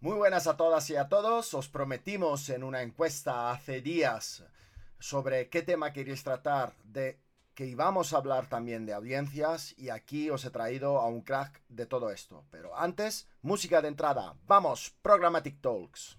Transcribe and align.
Muy 0.00 0.14
buenas 0.14 0.46
a 0.46 0.56
todas 0.56 0.88
y 0.90 0.96
a 0.96 1.08
todos. 1.08 1.54
Os 1.54 1.68
prometimos 1.68 2.50
en 2.50 2.62
una 2.62 2.82
encuesta 2.82 3.50
hace 3.50 3.80
días 3.80 4.44
sobre 5.00 5.48
qué 5.48 5.62
tema 5.62 5.92
queréis 5.92 6.22
tratar 6.22 6.76
de 6.84 7.18
que 7.56 7.66
íbamos 7.66 8.12
a 8.12 8.18
hablar 8.18 8.48
también 8.48 8.86
de 8.86 8.92
audiencias 8.92 9.76
y 9.76 9.88
aquí 9.88 10.30
os 10.30 10.44
he 10.44 10.50
traído 10.50 11.00
a 11.00 11.06
un 11.06 11.22
crack 11.22 11.62
de 11.68 11.86
todo 11.86 12.12
esto. 12.12 12.44
Pero 12.52 12.76
antes, 12.76 13.26
música 13.42 13.82
de 13.82 13.88
entrada. 13.88 14.36
Vamos, 14.46 14.94
Programmatic 15.02 15.60
Talks. 15.60 16.17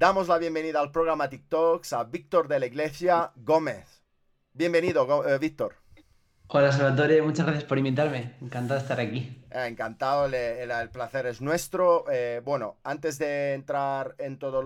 Damos 0.00 0.28
la 0.28 0.38
bienvenida 0.38 0.80
al 0.80 0.90
programa 0.90 1.28
TikToks 1.28 1.92
a 1.92 2.04
Víctor 2.04 2.48
de 2.48 2.58
la 2.58 2.64
Iglesia 2.64 3.32
Gómez. 3.36 4.02
Bienvenido, 4.54 5.28
eh, 5.28 5.36
Víctor. 5.36 5.74
Hola 6.46 6.72
Salvatore, 6.72 7.20
muchas 7.20 7.44
gracias 7.44 7.66
por 7.66 7.76
invitarme. 7.76 8.34
Encantado 8.40 8.76
de 8.76 8.80
estar 8.80 8.98
aquí. 8.98 9.44
Eh, 9.50 9.66
encantado, 9.66 10.24
el, 10.24 10.88
placer 10.88 11.26
es 11.26 11.42
nuestro. 11.42 12.06
Eh, 12.10 12.40
bueno, 12.42 12.78
antes 12.82 13.18
de 13.18 13.52
entrar 13.52 14.14
en 14.16 14.38
todo 14.38 14.62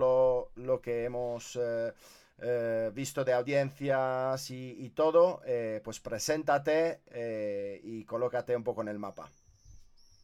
lo, 0.55 0.81
que 0.81 1.03
hemos 1.03 1.59
visto 2.93 3.25
de 3.25 3.33
audiencias 3.33 4.49
y, 4.49 4.89
todo, 4.95 5.41
pues 5.83 5.99
preséntate 5.99 7.01
y 7.83 8.05
colócate 8.05 8.55
un 8.55 8.63
poco 8.63 8.83
en 8.83 8.87
el 8.87 8.99
mapa. 8.99 9.29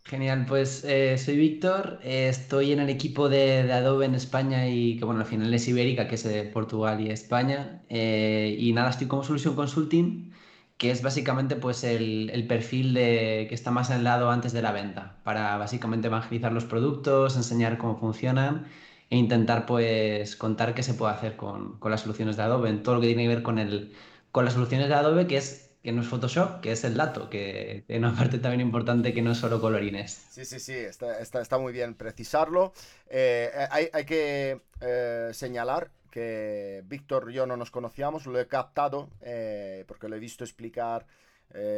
Genial, 0.03 0.45
pues 0.47 0.83
eh, 0.83 1.17
soy 1.17 1.37
Víctor, 1.37 1.99
eh, 2.03 2.27
estoy 2.27 2.71
en 2.71 2.79
el 2.79 2.89
equipo 2.89 3.29
de, 3.29 3.71
Adobe 3.71 4.05
en 4.05 4.15
España 4.15 4.67
y 4.67 4.97
que 4.97 5.05
bueno, 5.05 5.21
al 5.21 5.25
final 5.27 5.53
es 5.53 5.67
Ibérica, 5.67 6.07
que 6.07 6.15
es 6.15 6.23
de 6.23 6.43
Portugal 6.43 6.99
y 6.99 7.09
España. 7.11 7.83
Eh, 7.87 8.57
y 8.59 8.73
nada, 8.73 8.89
estoy 8.89 9.07
como 9.07 9.23
Solution 9.23 9.55
Consulting, 9.55 10.33
que 10.77 10.91
es 10.91 11.01
básicamente 11.03 11.55
pues 11.55 11.83
el, 11.83 12.45
perfil 12.47 12.93
de, 12.93 13.45
que 13.47 13.55
está 13.55 13.71
más 13.71 13.89
el 13.91 14.03
lado 14.03 14.31
antes 14.31 14.53
de 14.53 14.61
la 14.61 14.71
venta, 14.71 15.21
para 15.23 15.57
básicamente 15.57 16.07
evangelizar 16.07 16.51
los 16.51 16.65
productos, 16.65 17.37
enseñar 17.37 17.77
cómo 17.77 17.97
funcionan 17.97 18.65
e 19.09 19.17
intentar 19.17 19.65
pues 19.65 20.35
contar 20.35 20.73
qué 20.73 20.83
se 20.83 20.93
puede 20.93 21.13
hacer 21.13 21.35
con, 21.37 21.79
las 21.85 22.01
soluciones 22.01 22.37
de 22.37 22.43
Adobe, 22.43 22.69
en 22.69 22.83
todo 22.83 22.95
lo 22.95 23.01
que 23.01 23.07
tiene 23.07 23.23
que 23.23 23.29
ver 23.29 23.43
con 23.43 24.45
las 24.45 24.53
soluciones 24.53 24.89
de 24.89 24.95
Adobe, 24.95 25.27
que 25.27 25.37
es 25.37 25.70
que 25.81 25.91
no 25.91 26.01
es 26.01 26.07
Photoshop, 26.07 26.61
que 26.61 26.73
es 26.73 26.83
el 26.83 26.95
dato, 26.95 27.29
que 27.29 27.83
tiene 27.87 28.07
una 28.07 28.17
parte 28.17 28.37
también 28.37 28.61
importante 28.61 29.13
que 29.13 29.21
no 29.21 29.31
es 29.31 29.39
solo 29.39 29.59
colorines. 29.59 30.27
Sí, 30.29 30.45
sí, 30.45 30.59
sí, 30.59 30.73
está, 30.73 31.19
está, 31.19 31.57
muy 31.57 31.73
bien 31.73 31.95
precisarlo. 31.95 32.73
Eh, 33.09 33.49
hay, 33.71 33.89
hay, 33.91 34.05
que 34.05 34.61
eh, 34.79 35.29
señalar 35.33 35.89
que 36.11 36.83
Víctor 36.85 37.31
y 37.31 37.33
yo 37.33 37.47
no 37.47 37.57
nos 37.57 37.71
conocíamos, 37.71 38.27
lo 38.27 38.39
he 38.39 38.47
captado 38.47 39.09
eh, 39.21 39.83
porque 39.87 40.07
lo 40.07 40.15
he 40.15 40.19
visto 40.19 40.43
explicar 40.43 41.05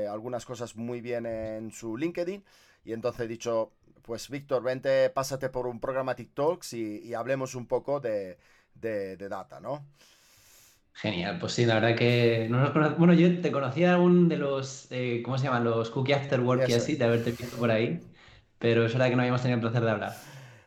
algunas 0.07 0.45
cosas 0.45 0.75
muy 0.75 1.01
bien 1.01 1.25
en 1.25 1.71
su 1.71 1.97
LinkedIn 1.97 2.43
y 2.85 2.93
entonces 2.93 3.21
he 3.21 3.27
dicho, 3.27 3.71
pues 4.03 4.29
Víctor, 4.29 4.61
vente, 4.61 5.09
pásate 5.09 5.49
por 5.49 5.65
un 5.65 5.79
programa 5.79 6.13
TikToks 6.13 6.73
y, 6.73 6.99
y 6.99 7.15
hablemos 7.15 7.55
un 7.55 7.65
poco 7.65 7.99
de, 7.99 8.37
de 8.75 9.17
data, 9.17 9.59
¿no? 9.59 9.83
Genial, 10.93 11.39
pues 11.39 11.53
sí, 11.53 11.65
la 11.65 11.75
verdad 11.75 11.95
que 11.97 12.47
no 12.49 12.59
nos 12.59 12.97
Bueno, 12.97 13.13
yo 13.13 13.41
te 13.41 13.51
conocía 13.51 13.93
algún 13.93 14.29
de 14.29 14.37
los, 14.37 14.87
eh, 14.91 15.21
¿cómo 15.23 15.37
se 15.37 15.45
llaman? 15.45 15.63
Los 15.63 15.89
Cookie 15.89 16.13
After 16.13 16.39
Work 16.39 16.69
y 16.69 16.73
así, 16.73 16.95
de 16.95 17.05
haberte 17.05 17.31
visto 17.31 17.57
por 17.57 17.71
ahí, 17.71 17.99
pero 18.59 18.85
es 18.85 18.93
verdad 18.93 19.09
que 19.09 19.15
no 19.15 19.21
habíamos 19.21 19.41
tenido 19.41 19.55
el 19.55 19.61
placer 19.61 19.83
de 19.83 19.91
hablar. 19.91 20.13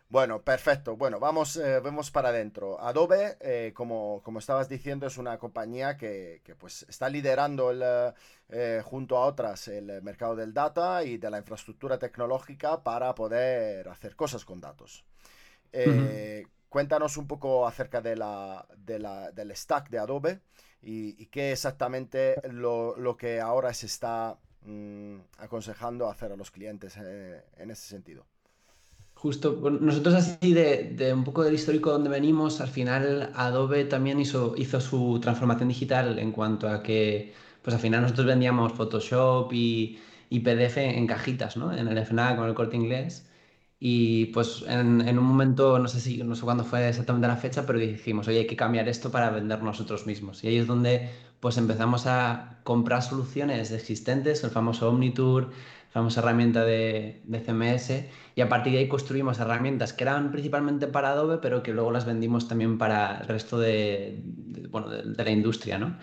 Bueno, 0.09 0.43
perfecto. 0.43 0.97
Bueno, 0.97 1.19
vamos, 1.19 1.57
eh, 1.57 1.81
vemos 1.81 2.11
para 2.11 2.29
adentro. 2.29 2.81
Adobe, 2.81 3.37
eh, 3.41 3.73
como, 3.75 4.21
como 4.23 4.39
estabas 4.39 4.69
diciendo, 4.69 5.07
es 5.07 5.19
una 5.19 5.39
compañía 5.39 5.97
que, 5.97 6.43
que 6.45 6.55
pues 6.55 6.87
está 6.89 7.09
liderando 7.09 7.71
el, 7.71 8.83
junto 8.85 9.17
a 9.17 9.27
otras 9.27 9.69
el 9.69 10.03
mercado 10.03 10.37
del 10.37 10.55
data 10.55 11.03
y 11.05 11.19
de 11.19 11.31
la 11.31 11.39
infraestructura 11.39 11.99
tecnológica 11.99 12.83
para 12.83 13.15
poder 13.15 13.89
hacer 13.89 14.15
cosas 14.17 14.45
con 14.45 14.61
datos. 14.61 15.05
Cuéntanos 16.69 17.17
un 17.17 17.27
poco 17.27 17.67
acerca 17.67 18.01
de 18.01 18.17
la, 18.17 18.67
del 18.77 19.55
stack 19.55 19.89
de 19.91 19.99
Adobe 19.99 20.41
y, 20.83 21.27
qué 21.27 21.53
exactamente 21.53 22.37
lo, 22.51 22.97
lo, 22.97 23.17
que 23.17 23.41
ahora 23.41 23.73
se 23.73 23.87
está 23.87 24.39
mm, 24.63 25.17
aconsejando 25.39 26.09
hacer 26.09 26.33
a 26.33 26.37
los 26.37 26.51
clientes 26.51 26.97
eh, 27.01 27.43
en 27.57 27.71
ese 27.71 27.89
sentido. 27.89 28.27
Justo, 29.15 29.59
nosotros 29.81 30.15
así 30.15 30.53
de, 30.53 30.93
de, 30.95 31.15
un 31.15 31.25
poco 31.25 31.43
del 31.43 31.55
histórico 31.55 31.91
donde 31.91 32.11
venimos, 32.11 32.61
al 32.61 32.69
final 32.69 33.33
Adobe 33.35 33.87
también 33.87 34.21
hizo, 34.21 34.55
hizo 34.59 34.79
su 34.81 35.19
transformación 35.23 35.71
digital 35.71 36.19
en 36.19 36.33
cuanto 36.33 36.69
a 36.69 36.83
que, 36.83 37.33
pues 37.63 37.75
al 37.75 37.81
final 37.81 38.03
nosotros 38.03 38.27
vendíamos 38.27 38.75
Photoshop 38.75 39.51
y, 39.55 39.99
y 40.29 40.41
PDF 40.41 40.77
en 40.77 41.07
cajitas, 41.07 41.57
¿no? 41.57 41.73
En 41.73 41.89
el 41.89 41.99
FNAC 42.05 42.37
con 42.37 42.49
el 42.49 42.55
corte 42.55 42.77
inglés. 42.77 43.27
Y 43.79 44.27
pues 44.27 44.65
en, 44.67 45.07
en, 45.07 45.19
un 45.19 45.25
momento, 45.25 45.79
no 45.79 45.89
sé 45.89 46.01
si, 46.01 46.23
no 46.23 46.35
sé 46.35 46.43
cuándo 46.43 46.65
fue 46.65 46.89
exactamente 46.89 47.29
la 47.29 47.37
fecha, 47.37 47.67
pero 47.67 47.79
dijimos, 47.79 48.27
oye, 48.29 48.39
hay 48.41 48.47
que 48.47 48.57
cambiar 48.57 48.89
esto 48.89 49.11
para 49.11 49.31
vender 49.31 49.63
nosotros 49.63 50.07
mismos. 50.07 50.43
Y 50.45 50.49
ahí 50.49 50.57
es 50.57 50.67
donde 50.67 51.11
pues 51.41 51.59
empezamos 51.59 52.07
a 52.07 52.61
comprar 52.65 53.03
soluciones 53.03 53.71
existentes, 53.73 54.43
el 54.45 54.51
famoso 54.51 54.89
Omnitour, 54.89 55.51
la 55.51 55.93
famosa 55.93 56.21
herramienta 56.21 56.65
de, 56.65 57.21
de 57.25 57.41
CMS, 57.41 58.09
y 58.35 58.41
a 58.41 58.49
partir 58.49 58.73
de 58.73 58.79
ahí 58.81 58.89
construimos 58.89 59.39
herramientas 59.39 59.93
que 59.93 60.05
eran 60.05 60.33
principalmente 60.33 60.87
para 60.87 61.11
Adobe, 61.11 61.39
pero 61.39 61.63
que 61.63 61.73
luego 61.73 61.91
las 61.91 62.07
vendimos 62.07 62.49
también 62.49 62.79
para 62.79 63.19
el 63.19 63.29
resto 63.29 63.59
de, 63.59 64.23
bueno, 64.71 64.89
de, 64.89 65.03
de 65.03 65.25
la 65.25 65.31
industria, 65.31 65.79
¿no? 65.79 65.99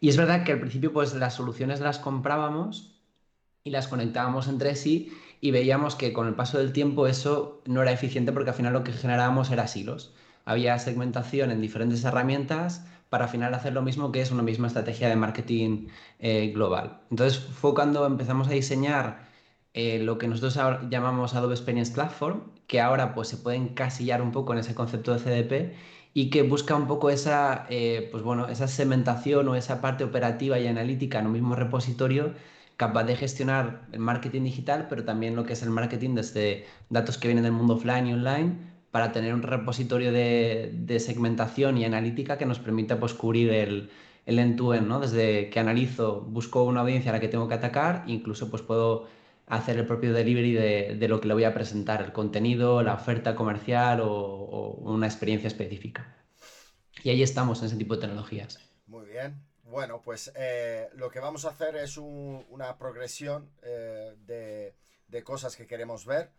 Y 0.00 0.08
es 0.08 0.16
verdad 0.16 0.44
que 0.44 0.52
al 0.52 0.60
principio 0.60 0.92
pues 0.92 1.14
las 1.14 1.34
soluciones 1.34 1.80
las 1.80 2.00
comprábamos 2.00 3.00
y 3.64 3.70
las 3.70 3.86
conectábamos 3.88 4.48
entre 4.48 4.74
sí 4.74 5.12
y 5.42 5.50
veíamos 5.50 5.96
que 5.96 6.12
con 6.12 6.28
el 6.28 6.34
paso 6.34 6.58
del 6.58 6.72
tiempo 6.72 7.08
eso 7.08 7.60
no 7.66 7.82
era 7.82 7.92
eficiente 7.92 8.32
porque 8.32 8.50
al 8.50 8.56
final 8.56 8.72
lo 8.72 8.84
que 8.84 8.92
generábamos 8.92 9.50
era 9.50 9.66
silos. 9.66 10.14
Había 10.44 10.78
segmentación 10.78 11.50
en 11.50 11.60
diferentes 11.60 12.04
herramientas 12.04 12.86
para 13.10 13.24
al 13.24 13.30
final 13.30 13.52
hacer 13.52 13.72
lo 13.72 13.82
mismo 13.82 14.12
que 14.12 14.20
es 14.22 14.30
una 14.30 14.44
misma 14.44 14.68
estrategia 14.68 15.08
de 15.08 15.16
marketing 15.16 15.88
eh, 16.20 16.52
global. 16.54 17.00
Entonces 17.10 17.40
fue 17.40 17.74
cuando 17.74 18.06
empezamos 18.06 18.46
a 18.48 18.52
diseñar 18.52 19.28
eh, 19.74 19.98
lo 19.98 20.16
que 20.16 20.28
nosotros 20.28 20.56
llamamos 20.88 21.34
Adobe 21.34 21.54
Experience 21.54 21.92
Platform, 21.92 22.42
que 22.68 22.80
ahora 22.80 23.12
pues 23.12 23.26
se 23.28 23.36
puede 23.36 23.56
encasillar 23.56 24.22
un 24.22 24.30
poco 24.30 24.52
en 24.52 24.60
ese 24.60 24.76
concepto 24.76 25.12
de 25.12 25.18
CDP 25.18 25.76
y 26.14 26.30
que 26.30 26.42
busca 26.42 26.76
un 26.76 26.86
poco 26.86 27.10
esa, 27.10 27.66
eh, 27.68 28.08
pues 28.12 28.22
bueno, 28.22 28.46
esa 28.48 28.68
segmentación 28.68 29.48
o 29.48 29.56
esa 29.56 29.80
parte 29.80 30.04
operativa 30.04 30.60
y 30.60 30.68
analítica 30.68 31.18
en 31.18 31.26
un 31.26 31.32
mismo 31.32 31.56
repositorio 31.56 32.34
capaz 32.82 33.04
de 33.04 33.14
gestionar 33.14 33.86
el 33.92 34.00
marketing 34.00 34.42
digital, 34.42 34.86
pero 34.88 35.04
también 35.04 35.36
lo 35.36 35.44
que 35.46 35.52
es 35.52 35.62
el 35.62 35.70
marketing 35.70 36.16
desde 36.16 36.66
datos 36.90 37.16
que 37.16 37.28
vienen 37.28 37.44
del 37.44 37.52
mundo 37.52 37.74
offline 37.74 38.08
y 38.08 38.12
online, 38.12 38.56
para 38.90 39.12
tener 39.12 39.32
un 39.34 39.42
repositorio 39.42 40.10
de, 40.10 40.96
segmentación 40.98 41.78
y 41.78 41.84
analítica 41.84 42.38
que 42.38 42.44
nos 42.44 42.58
permita 42.58 42.98
pues, 42.98 43.14
cubrir 43.14 43.50
el, 43.50 43.90
el 44.26 44.38
end-to-end, 44.40 44.88
¿no? 44.88 44.98
Desde 44.98 45.48
que 45.50 45.60
analizo, 45.60 46.22
busco 46.22 46.64
una 46.64 46.80
audiencia 46.80 47.12
a 47.12 47.14
la 47.14 47.20
que 47.20 47.28
tengo 47.28 47.46
que 47.46 47.54
atacar, 47.54 48.02
incluso 48.08 48.50
pues 48.50 48.62
puedo 48.62 49.06
hacer 49.46 49.78
el 49.78 49.86
propio 49.86 50.12
delivery 50.12 50.52
de, 50.52 50.96
de 50.98 51.08
lo 51.08 51.20
que 51.20 51.28
le 51.28 51.34
voy 51.34 51.44
a 51.44 51.54
presentar, 51.54 52.02
el 52.02 52.12
contenido, 52.12 52.82
la 52.82 52.94
oferta 52.94 53.36
comercial 53.36 54.00
o, 54.00 54.10
o, 54.10 54.92
una 54.92 55.06
experiencia 55.06 55.46
específica. 55.46 56.16
Y 57.04 57.10
ahí 57.10 57.22
estamos 57.22 57.60
en 57.60 57.66
ese 57.66 57.76
tipo 57.76 57.94
de 57.94 58.00
tecnologías. 58.00 58.58
Muy 58.88 59.06
bien. 59.06 59.51
Bueno, 59.72 60.02
pues 60.02 60.30
eh, 60.34 60.90
lo 60.96 61.10
que 61.10 61.18
vamos 61.18 61.46
a 61.46 61.48
hacer 61.48 61.76
es 61.76 61.96
una 61.96 62.76
progresión 62.76 63.50
eh, 63.62 64.14
de, 64.26 65.24
cosas 65.24 65.56
que 65.56 65.66
queremos 65.66 66.04
ver, 66.04 66.30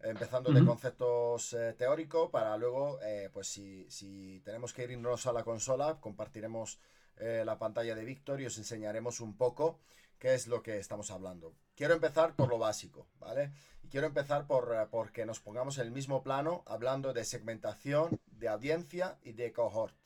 empezando 0.00 0.52
de 0.52 0.62
conceptos 0.62 1.54
eh, 1.54 1.72
teóricos 1.72 2.28
para 2.28 2.54
luego, 2.58 2.98
pues 3.32 3.48
si, 3.48 4.42
tenemos 4.44 4.74
que 4.74 4.84
irnos 4.84 5.26
a 5.26 5.32
la 5.32 5.42
consola, 5.42 6.00
compartiremos 6.00 6.80
la 7.16 7.58
pantalla 7.58 7.94
de 7.94 8.04
Víctor 8.04 8.42
y 8.42 8.46
os 8.46 8.58
enseñaremos 8.58 9.20
un 9.20 9.38
poco 9.38 9.78
qué 10.18 10.34
es 10.34 10.46
lo 10.46 10.62
que 10.62 10.76
estamos 10.76 11.10
hablando. 11.10 11.54
Quiero 11.74 11.94
empezar 11.94 12.36
por 12.36 12.50
lo 12.50 12.58
básico, 12.58 13.06
¿vale? 13.18 13.52
Y 13.82 13.88
quiero 13.88 14.06
empezar 14.06 14.46
por 14.46 15.12
que 15.12 15.24
nos 15.24 15.40
pongamos 15.40 15.78
en 15.78 15.86
el 15.86 15.92
mismo 15.92 16.22
plano 16.22 16.62
hablando 16.66 17.14
de 17.14 17.24
segmentación, 17.24 18.20
de 18.26 18.48
audiencia 18.48 19.16
y 19.22 19.32
de 19.32 19.50
cohort. 19.50 19.96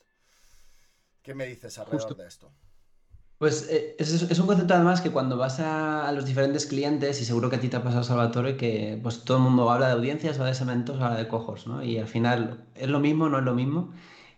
¿Qué 1.21 1.35
me 1.35 1.45
dices 1.47 1.77
alrededor 1.79 2.15
de 2.15 2.27
esto? 2.27 2.49
Pues 3.37 3.67
eh, 3.69 3.95
es, 3.99 4.39
un 4.39 4.47
concepto 4.47 4.73
además 4.73 5.01
que 5.01 5.11
cuando 5.11 5.37
vas 5.37 5.59
a, 5.59 6.11
los 6.11 6.25
diferentes 6.25 6.65
clientes, 6.65 7.21
y 7.21 7.25
seguro 7.25 7.49
que 7.49 7.57
a 7.57 7.59
ti 7.59 7.69
te 7.69 7.77
ha 7.77 7.83
pasado, 7.83 8.03
Salvatore, 8.03 8.57
que 8.57 8.99
pues 9.03 9.23
todo 9.25 9.37
el 9.37 9.43
mundo 9.43 9.69
habla 9.69 9.87
de 9.87 9.93
audiencias, 9.93 10.37
habla 10.37 10.49
de 10.49 10.55
segmentos, 10.55 10.99
habla 10.99 11.17
de 11.17 11.27
cojos, 11.27 11.67
¿no? 11.67 11.83
Y 11.83 11.99
al 11.99 12.07
final 12.07 12.65
es 12.75 12.89
lo 12.89 12.99
mismo, 12.99 13.29
no 13.29 13.37
es 13.37 13.43
lo 13.45 13.53
mismo. 13.53 13.93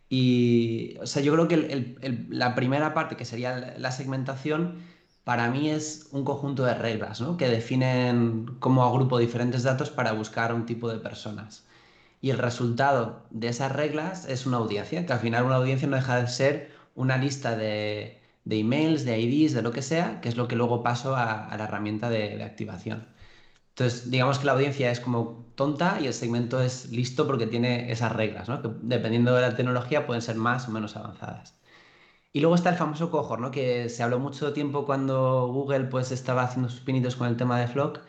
Y, 0.10 0.98
o 1.02 1.08
sea, 1.08 1.22
yo 1.22 1.34
creo 1.34 1.48
que 1.48 1.96
la 2.30 2.56
primera 2.56 2.94
parte, 2.94 3.16
que 3.16 3.26
sería 3.26 3.76
la 3.78 3.92
segmentación, 3.92 4.80
para 5.24 5.50
mí 5.50 5.70
es 5.70 6.08
un 6.12 6.26
conjunto 6.26 6.64
de 6.66 6.74
reglas, 6.74 7.22
¿no? 7.22 7.38
Que 7.38 7.48
definen 7.50 8.58
cómo 8.60 8.84
agrupo 8.84 9.18
diferentes 9.20 9.64
datos 9.64 9.92
para 9.92 10.12
buscar 10.14 10.54
un 10.54 10.66
tipo 10.66 10.90
de 10.90 11.00
personas. 11.00 11.66
Y 12.22 12.32
el 12.32 12.38
resultado 12.38 13.24
de 13.30 13.50
esas 13.50 13.72
reglas 13.72 14.26
es 14.28 14.46
una 14.46 14.58
audiencia, 14.58 15.06
que 15.06 15.14
al 15.14 15.20
final 15.20 15.46
una 15.46 15.56
audiencia 15.56 15.88
no 15.88 15.96
deja 15.98 16.22
de 16.22 16.28
ser 16.28 16.72
una 16.96 17.18
lista 17.18 17.56
de, 17.56 18.19
emails, 18.46 19.06
de 19.06 19.20
IDs, 19.20 19.54
de 19.54 19.62
lo 19.62 19.72
que 19.72 19.82
sea, 19.82 20.22
que 20.22 20.30
es 20.30 20.38
lo 20.38 20.48
que 20.48 20.56
luego 20.56 20.84
paso 20.84 21.16
a, 21.16 21.56
la 21.58 21.64
herramienta 21.66 22.10
de, 22.10 22.44
activación. 22.44 23.08
Entonces, 23.70 24.12
digamos 24.12 24.40
que 24.40 24.46
la 24.46 24.54
audiencia 24.54 24.92
es 24.92 25.00
como 25.00 25.52
tonta 25.56 26.00
y 26.02 26.08
el 26.08 26.14
segmento 26.14 26.62
es 26.62 26.92
listo 26.92 27.28
porque 27.28 27.48
tiene 27.48 27.92
esas 27.92 28.12
reglas, 28.14 28.50
¿no? 28.50 28.62
que 28.62 28.70
dependiendo 28.82 29.34
de 29.36 29.42
la 29.42 29.56
tecnología 29.56 30.06
pueden 30.06 30.22
ser 30.22 30.36
más 30.36 30.68
o 30.68 30.72
menos 30.72 30.96
avanzadas. 30.98 31.60
Y 32.32 32.42
luego 32.42 32.56
está 32.56 32.70
el 32.70 32.76
famoso 32.78 33.10
cohort, 33.10 33.42
¿no? 33.42 33.52
que 33.52 33.90
se 33.90 34.04
habló 34.04 34.20
mucho 34.20 34.54
tiempo 34.54 34.86
cuando 34.86 35.48
Google 35.48 35.86
pues, 35.86 36.12
estaba 36.12 36.44
haciendo 36.44 36.70
sus 36.70 36.82
pinitos 36.82 37.16
con 37.16 37.28
el 37.28 37.38
tema 37.38 37.60
de 37.60 37.68
Flock, 37.68 38.02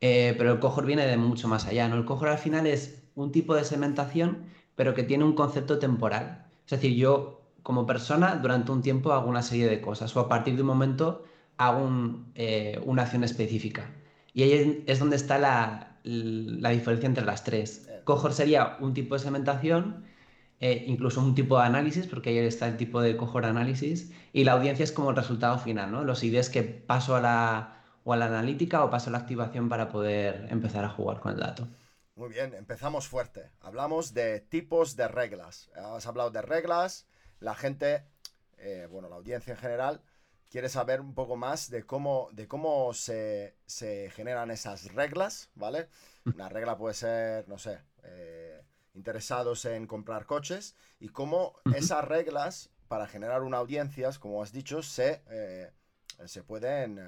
eh, 0.00 0.34
pero 0.38 0.52
el 0.52 0.60
cohort 0.60 0.86
viene 0.86 1.06
de 1.06 1.16
mucho 1.16 1.48
más 1.48 1.66
allá. 1.66 1.88
¿no? 1.88 1.96
El 1.96 2.04
cohort 2.04 2.32
al 2.32 2.38
final 2.38 2.66
es 2.66 3.02
un 3.14 3.32
tipo 3.32 3.54
de 3.54 3.64
segmentación, 3.64 4.46
pero 4.76 4.94
que 4.94 5.02
tiene 5.02 5.24
un 5.24 5.34
concepto 5.34 5.78
temporal. 5.78 6.46
Es 6.64 6.70
decir, 6.70 6.94
yo 6.96 7.39
como 7.62 7.86
persona 7.86 8.36
durante 8.36 8.72
un 8.72 8.82
tiempo 8.82 9.12
hago 9.12 9.28
una 9.28 9.42
serie 9.42 9.68
de 9.68 9.80
cosas 9.80 10.14
o 10.16 10.20
a 10.20 10.28
partir 10.28 10.56
de 10.56 10.62
un 10.62 10.68
momento 10.68 11.24
hago 11.56 11.88
eh, 12.34 12.80
una 12.84 13.02
acción 13.02 13.24
específica. 13.24 13.90
Y 14.32 14.42
ahí 14.44 14.84
es 14.86 14.98
donde 14.98 15.16
está 15.16 15.38
la, 15.38 15.98
la 16.04 16.70
diferencia 16.70 17.06
entre 17.06 17.24
las 17.24 17.44
tres. 17.44 17.88
Cohort 18.04 18.34
sería 18.34 18.76
un 18.80 18.94
tipo 18.94 19.14
de 19.14 19.20
segmentación 19.20 20.04
eh, 20.60 20.84
incluso 20.88 21.22
un 21.22 21.34
tipo 21.34 21.58
de 21.58 21.64
análisis, 21.64 22.06
porque 22.06 22.30
ahí 22.30 22.38
está 22.38 22.68
el 22.68 22.76
tipo 22.76 23.00
de 23.00 23.16
cohort 23.16 23.46
análisis, 23.46 24.12
y 24.32 24.44
la 24.44 24.52
audiencia 24.52 24.84
es 24.84 24.92
como 24.92 25.10
el 25.10 25.16
resultado 25.16 25.58
final, 25.58 25.90
¿no? 25.90 26.04
Los 26.04 26.22
ideas 26.22 26.50
que 26.50 26.62
paso 26.62 27.16
a 27.16 27.20
la, 27.22 27.82
o 28.04 28.12
a 28.12 28.16
la 28.18 28.26
analítica 28.26 28.84
o 28.84 28.90
paso 28.90 29.08
a 29.08 29.12
la 29.12 29.18
activación 29.18 29.70
para 29.70 29.88
poder 29.88 30.46
empezar 30.50 30.84
a 30.84 30.90
jugar 30.90 31.20
con 31.20 31.32
el 31.32 31.40
dato. 31.40 31.66
Muy 32.14 32.28
bien, 32.28 32.52
empezamos 32.52 33.08
fuerte. 33.08 33.50
Hablamos 33.60 34.12
de 34.12 34.40
tipos 34.40 34.96
de 34.96 35.08
reglas. 35.08 35.70
Has 35.74 36.06
hablado 36.06 36.30
de 36.30 36.42
reglas, 36.42 37.06
la 37.40 37.54
gente, 37.54 38.04
eh, 38.58 38.86
bueno, 38.90 39.08
la 39.08 39.16
audiencia 39.16 39.52
en 39.52 39.58
general, 39.58 40.02
quiere 40.50 40.68
saber 40.68 41.00
un 41.00 41.14
poco 41.14 41.36
más 41.36 41.70
de 41.70 41.84
cómo, 41.84 42.28
de 42.32 42.46
cómo 42.46 42.92
se, 42.92 43.56
se 43.66 44.10
generan 44.10 44.50
esas 44.50 44.92
reglas, 44.94 45.50
¿vale? 45.54 45.88
Una 46.24 46.48
regla 46.48 46.76
puede 46.76 46.94
ser, 46.94 47.48
no 47.48 47.58
sé, 47.58 47.80
eh, 48.02 48.62
interesados 48.94 49.64
en 49.64 49.86
comprar 49.86 50.26
coches 50.26 50.76
y 50.98 51.08
cómo 51.08 51.54
esas 51.74 52.04
reglas 52.04 52.70
para 52.88 53.06
generar 53.06 53.42
una 53.42 53.58
audiencia, 53.58 54.10
como 54.18 54.42
has 54.42 54.52
dicho, 54.52 54.82
se, 54.82 55.22
eh, 55.30 55.70
se 56.26 56.42
pueden 56.42 57.00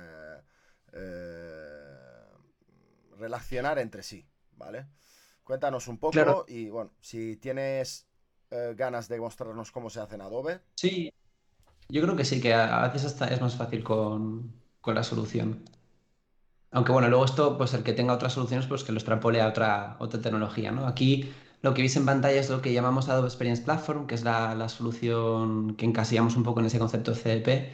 relacionar 3.17 3.79
entre 3.79 4.03
sí, 4.03 4.27
¿vale? 4.53 4.87
Cuéntanos 5.43 5.89
un 5.89 5.99
poco 5.99 6.45
y 6.47 6.71
bueno, 6.71 6.93
si 7.01 7.37
tienes 7.37 8.07
ganas 8.77 9.09
de 9.09 9.21
mostrarnos 9.21 9.73
cómo 9.73 9.91
se 9.91 10.01
hace 10.01 10.15
en 10.17 10.21
Adobe. 10.21 10.61
Sí, 10.75 11.13
yo 11.89 12.03
creo 12.03 12.17
que 12.17 12.25
sí, 12.25 12.41
que 12.41 12.55
a 12.55 12.87
veces 12.89 13.05
hasta 13.05 13.29
es 13.29 13.41
más 13.41 13.57
fácil 13.57 13.83
con, 13.83 14.53
con 14.81 14.95
la 14.95 15.03
solución. 15.03 15.65
Aunque 16.71 16.93
bueno, 16.93 17.09
luego 17.09 17.25
esto, 17.25 17.59
pues 17.59 17.75
el 17.75 17.83
que 17.83 17.93
tenga 17.93 18.15
otras 18.15 18.33
soluciones, 18.33 18.67
pues 18.67 18.83
que 18.83 18.93
lo 18.93 18.99
extrapole 18.99 19.41
a 19.43 19.49
otra, 19.49 19.97
otra 20.01 20.21
tecnología, 20.21 20.73
¿no? 20.73 20.87
Aquí 20.87 21.31
lo 21.63 21.75
que 21.75 21.83
veis 21.83 21.97
en 21.97 22.07
pantalla 22.07 22.41
es 22.41 22.51
lo 22.51 22.63
que 22.63 22.73
llamamos 22.73 23.09
Adobe 23.09 23.29
Experience 23.29 23.63
Platform, 23.63 24.07
que 24.07 24.15
es 24.17 24.25
la, 24.25 24.69
solución 24.69 25.77
que 25.77 25.85
encasillamos 25.85 26.37
un 26.37 26.43
poco 26.43 26.61
en 26.61 26.67
ese 26.67 26.79
concepto 26.79 27.13
de 27.13 27.17
CDP. 27.19 27.73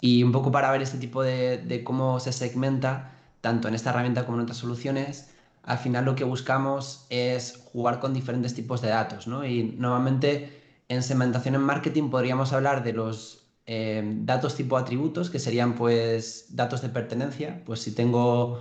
Y 0.00 0.22
un 0.22 0.32
poco 0.32 0.52
para 0.52 0.70
ver 0.70 0.82
este 0.82 0.98
tipo 0.98 1.22
de, 1.22 1.82
cómo 1.84 2.20
se 2.20 2.32
segmenta, 2.32 3.12
tanto 3.40 3.68
en 3.68 3.74
esta 3.74 3.90
herramienta 3.90 4.24
como 4.26 4.38
en 4.38 4.44
otras 4.44 4.58
soluciones, 4.58 5.30
al 5.64 5.78
final 5.78 6.04
lo 6.04 6.14
que 6.14 6.24
buscamos 6.24 7.06
es 7.10 7.62
jugar 7.64 8.00
con 8.00 8.14
diferentes 8.14 8.54
tipos 8.54 8.82
de 8.82 8.88
datos. 8.88 9.26
¿no? 9.26 9.44
Y 9.46 9.74
normalmente 9.78 10.62
en 10.88 11.02
segmentación 11.02 11.54
en 11.54 11.62
marketing 11.62 12.10
podríamos 12.10 12.52
hablar 12.52 12.84
de 12.84 12.92
los 12.92 13.44
eh, 13.66 14.02
datos 14.18 14.56
tipo 14.56 14.76
atributos, 14.76 15.30
que 15.30 15.38
serían 15.38 15.74
pues 15.74 16.46
datos 16.50 16.82
de 16.82 16.90
pertenencia. 16.90 17.62
Pues 17.64 17.80
si 17.80 17.94
tengo 17.94 18.60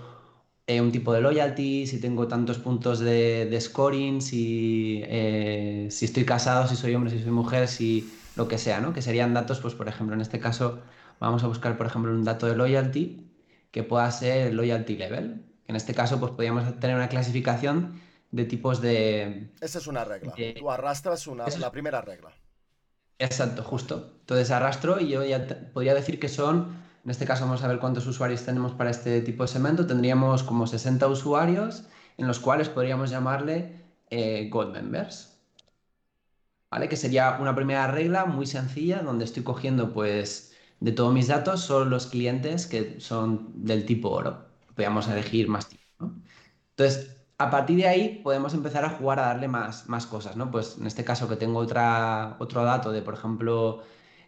eh, 0.68 0.80
un 0.82 0.92
tipo 0.92 1.14
de 1.14 1.22
loyalty, 1.22 1.88
si 1.88 2.00
tengo 2.00 2.28
tantos 2.28 2.58
puntos 2.60 3.00
de, 3.00 3.58
scoring, 3.60 4.22
si, 4.22 5.02
eh, 5.06 5.88
si 5.92 6.06
estoy 6.06 6.26
casado, 6.26 6.68
si 6.68 6.76
soy 6.76 6.96
hombre, 6.96 7.12
si 7.12 7.22
soy 7.22 7.32
mujer, 7.32 7.68
si 7.68 8.10
lo 8.36 8.48
que 8.48 8.58
sea, 8.58 8.80
¿no? 8.82 8.94
Que 8.94 9.02
serían 9.02 9.34
datos, 9.34 9.60
pues 9.60 9.76
por 9.76 9.88
ejemplo, 9.88 10.16
en 10.16 10.22
este 10.22 10.40
caso 10.40 10.82
vamos 11.20 11.44
a 11.44 11.48
buscar, 11.48 11.78
por 11.78 11.86
ejemplo, 11.88 12.12
un 12.12 12.24
dato 12.24 12.48
de 12.48 12.56
loyalty 12.56 13.30
que 13.72 13.84
pueda 13.84 14.10
ser 14.12 14.54
loyalty 14.54 14.96
level. 14.98 15.53
En 15.68 15.76
este 15.76 15.94
caso, 15.94 16.20
pues 16.20 16.32
podríamos 16.32 16.80
tener 16.80 16.96
una 16.96 17.10
clasificación 17.10 18.02
de 18.32 18.46
tipos 18.46 18.82
de... 18.82 19.52
Esa 19.62 19.80
es 19.80 19.88
una 19.88 20.04
regla. 20.04 20.34
Tú 20.58 20.72
arrastras 20.72 21.28
una, 21.28 21.46
la 21.48 21.72
primera 21.72 22.02
regla. 22.02 22.32
Exacto, 23.20 23.64
justo. 23.64 24.16
Entonces 24.22 24.52
arrastro 24.52 25.00
y 25.00 25.10
yo 25.10 25.24
ya 25.24 25.48
podría 25.74 25.94
decir 25.94 26.20
que 26.20 26.30
son 26.30 26.84
en 27.04 27.12
este 27.12 27.26
caso 27.26 27.46
vamos 27.46 27.64
a 27.64 27.68
ver 27.68 27.80
cuántos 27.80 28.08
usuarios 28.08 28.44
tenemos 28.44 28.72
para 28.74 28.90
este 28.90 29.22
tipo 29.22 29.44
de 29.44 29.50
segmento. 29.50 29.86
Tendríamos 29.86 30.44
como 30.44 30.68
60 30.68 31.06
usuarios 31.08 31.84
en 32.18 32.28
los 32.28 32.40
cuales 32.40 32.70
podríamos 32.70 33.10
llamarle 33.10 33.82
eh, 34.10 34.48
Gold 34.50 34.72
Members. 34.72 35.38
¿Vale? 36.72 36.88
Que 36.88 36.96
sería 36.96 37.38
una 37.42 37.54
primera 37.56 37.88
regla 37.88 38.26
muy 38.26 38.46
sencilla 38.46 39.02
donde 39.02 39.26
estoy 39.26 39.44
cogiendo 39.44 39.94
pues 39.94 40.54
de 40.80 40.92
todos 40.94 41.14
mis 41.14 41.28
datos 41.28 41.62
son 41.62 41.90
los 41.90 42.08
clientes 42.08 42.68
que 42.68 43.00
son 43.02 43.52
del 43.66 43.86
tipo 43.86 44.10
oro. 44.10 44.53
Podríamos 44.74 45.08
elegir 45.08 45.48
más 45.48 45.70
tipos. 45.70 46.12
Entonces, 46.72 47.18
a 47.38 47.50
partir 47.50 47.78
de 47.78 47.88
ahí 47.88 48.22
podemos 48.24 48.54
empezar 48.54 48.86
a 48.86 48.90
jugar 48.90 49.20
a 49.20 49.28
darle 49.28 49.48
más, 49.48 49.90
más 49.90 50.06
cosas, 50.06 50.36
¿no? 50.36 50.52
Pues 50.52 50.78
en 50.80 50.88
este 50.88 51.04
caso 51.04 51.28
que 51.28 51.36
tengo 51.36 51.60
otra, 51.60 52.36
otro 52.40 52.64
dato 52.64 52.92
de, 52.92 53.02
por 53.02 53.16
ejemplo, 53.16 53.84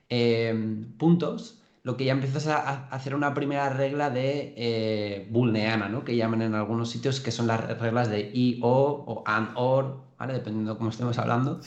eh, 0.09 0.85
puntos, 0.97 1.61
lo 1.83 1.97
que 1.97 2.05
ya 2.05 2.13
empiezas 2.13 2.47
a, 2.47 2.87
hacer 2.89 3.15
una 3.15 3.33
primera 3.33 3.69
regla 3.69 4.09
de 4.09 4.53
eh, 4.57 5.27
booleana, 5.29 5.87
¿no? 5.87 6.03
Que 6.03 6.15
llaman 6.15 6.41
en 6.41 6.55
algunos 6.55 6.89
sitios 6.89 7.19
que 7.19 7.31
son 7.31 7.47
las 7.47 7.79
reglas 7.79 8.09
de 8.09 8.31
i, 8.33 8.59
o 8.63 9.03
o 9.07 9.23
and, 9.25 9.49
or, 9.55 10.01
¿vale? 10.17 10.33
Dependiendo 10.33 10.73
de 10.73 10.77
cómo 10.77 10.89
estemos 10.89 11.17
hablando. 11.19 11.61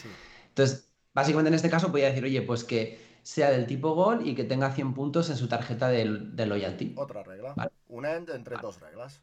Entonces, 0.48 0.92
básicamente 1.14 1.48
en 1.48 1.54
este 1.54 1.70
caso 1.70 1.88
podría 1.88 2.08
decir, 2.08 2.24
oye, 2.24 2.42
pues 2.42 2.64
que 2.64 3.07
sea 3.22 3.50
del 3.50 3.66
tipo 3.66 3.94
gol 3.94 4.26
y 4.26 4.34
que 4.34 4.44
tenga 4.44 4.70
100 4.70 4.94
puntos 4.94 5.30
en 5.30 5.36
su 5.36 5.48
tarjeta 5.48 5.88
de, 5.88 6.04
loyalty. 6.46 6.94
Otra 6.96 7.22
regla. 7.22 7.54
Un 7.88 8.06
end 8.06 8.30
entre 8.30 8.56
dos 8.56 8.80
reglas. 8.80 9.20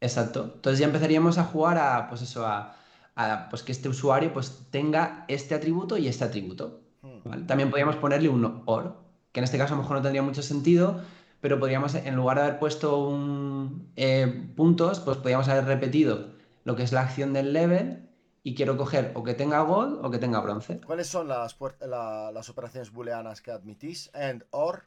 Exacto. 0.00 0.52
Entonces 0.56 0.78
ya 0.78 0.86
empezaríamos 0.86 1.38
a 1.38 1.44
jugar 1.44 1.78
a, 1.78 2.08
pues 2.08 2.22
eso, 2.22 2.46
a, 2.46 2.76
pues 3.50 3.62
que 3.62 3.72
este 3.72 3.88
usuario 3.88 4.32
pues 4.32 4.66
tenga 4.70 5.24
este 5.28 5.54
atributo 5.54 5.96
y 5.96 6.08
este 6.08 6.24
atributo. 6.24 6.82
Hmm. 7.02 7.46
También 7.46 7.70
podríamos 7.70 7.96
ponerle 7.96 8.28
un 8.28 8.62
or, 8.66 8.96
que 9.32 9.40
en 9.40 9.44
este 9.44 9.58
caso 9.58 9.74
a 9.74 9.76
lo 9.76 9.82
mejor 9.82 9.96
no 9.96 10.02
tendría 10.02 10.22
mucho 10.22 10.42
sentido, 10.42 11.00
pero 11.40 11.58
podríamos, 11.58 11.94
en 11.94 12.14
lugar 12.16 12.38
de 12.38 12.42
haber 12.44 12.58
puesto 12.58 13.06
un, 13.06 13.90
eh, 13.96 14.48
puntos, 14.56 15.00
pues 15.00 15.18
podríamos 15.18 15.48
haber 15.48 15.64
repetido 15.64 16.34
lo 16.64 16.76
que 16.76 16.82
es 16.82 16.92
la 16.92 17.02
acción 17.02 17.32
del 17.32 17.52
level 17.52 18.03
y 18.46 18.54
quiero 18.54 18.76
coger 18.76 19.10
o 19.14 19.24
que 19.24 19.32
tenga 19.34 19.62
gold 19.62 20.04
o 20.04 20.10
que 20.10 20.18
tenga 20.18 20.38
bronce. 20.40 20.78
¿Cuáles 20.82 21.08
son 21.08 21.26
las, 21.28 21.56
las 21.80 22.48
operaciones 22.50 22.92
booleanas 22.92 23.40
que 23.40 23.50
admitís? 23.50 24.10
¿And 24.14 24.44
or? 24.50 24.84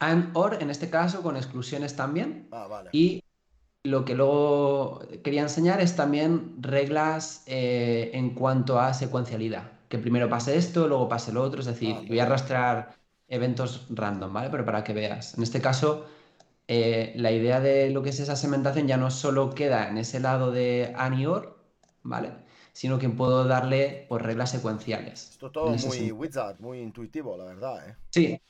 And 0.00 0.36
or, 0.36 0.60
en 0.60 0.68
este 0.68 0.90
caso, 0.90 1.22
con 1.22 1.36
exclusiones 1.36 1.94
también. 1.94 2.48
Ah, 2.50 2.66
vale. 2.66 2.90
Y 2.92 3.22
lo 3.84 4.04
que 4.04 4.16
luego 4.16 5.00
quería 5.22 5.42
enseñar 5.42 5.80
es 5.80 5.94
también 5.94 6.56
reglas 6.60 7.44
eh, 7.46 8.10
en 8.14 8.34
cuanto 8.34 8.80
a 8.80 8.92
secuencialidad. 8.94 9.70
Que 9.88 9.98
primero 9.98 10.28
pase 10.28 10.56
esto, 10.56 10.88
luego 10.88 11.08
pase 11.08 11.32
lo 11.32 11.40
otro. 11.40 11.60
Es 11.60 11.66
decir, 11.66 11.94
ah, 11.96 12.04
voy 12.08 12.18
a 12.18 12.24
arrastrar 12.24 12.96
eventos 13.28 13.86
random, 13.90 14.32
¿vale? 14.32 14.50
Pero 14.50 14.64
para 14.64 14.82
que 14.82 14.92
veas. 14.92 15.34
En 15.38 15.44
este 15.44 15.60
caso, 15.60 16.06
eh, 16.66 17.12
la 17.14 17.30
idea 17.30 17.60
de 17.60 17.90
lo 17.90 18.02
que 18.02 18.10
es 18.10 18.18
esa 18.18 18.34
segmentación 18.34 18.88
ya 18.88 18.96
no 18.96 19.12
solo 19.12 19.54
queda 19.54 19.88
en 19.88 19.98
ese 19.98 20.18
lado 20.18 20.50
de 20.50 20.92
ANIOR, 20.96 21.53
¿vale? 22.04 22.32
Sino 22.72 22.98
que 22.98 23.08
puedo 23.08 23.44
darle 23.44 24.06
pues, 24.08 24.22
reglas 24.22 24.50
secuenciales. 24.50 25.30
Esto 25.32 25.50
todo 25.50 25.70
muy 25.70 26.12
wizard, 26.12 26.60
muy 26.60 26.78
intuitivo, 26.78 27.36
la 27.36 27.44
verdad, 27.44 27.88
¿eh? 27.88 27.96
Sí. 28.10 28.40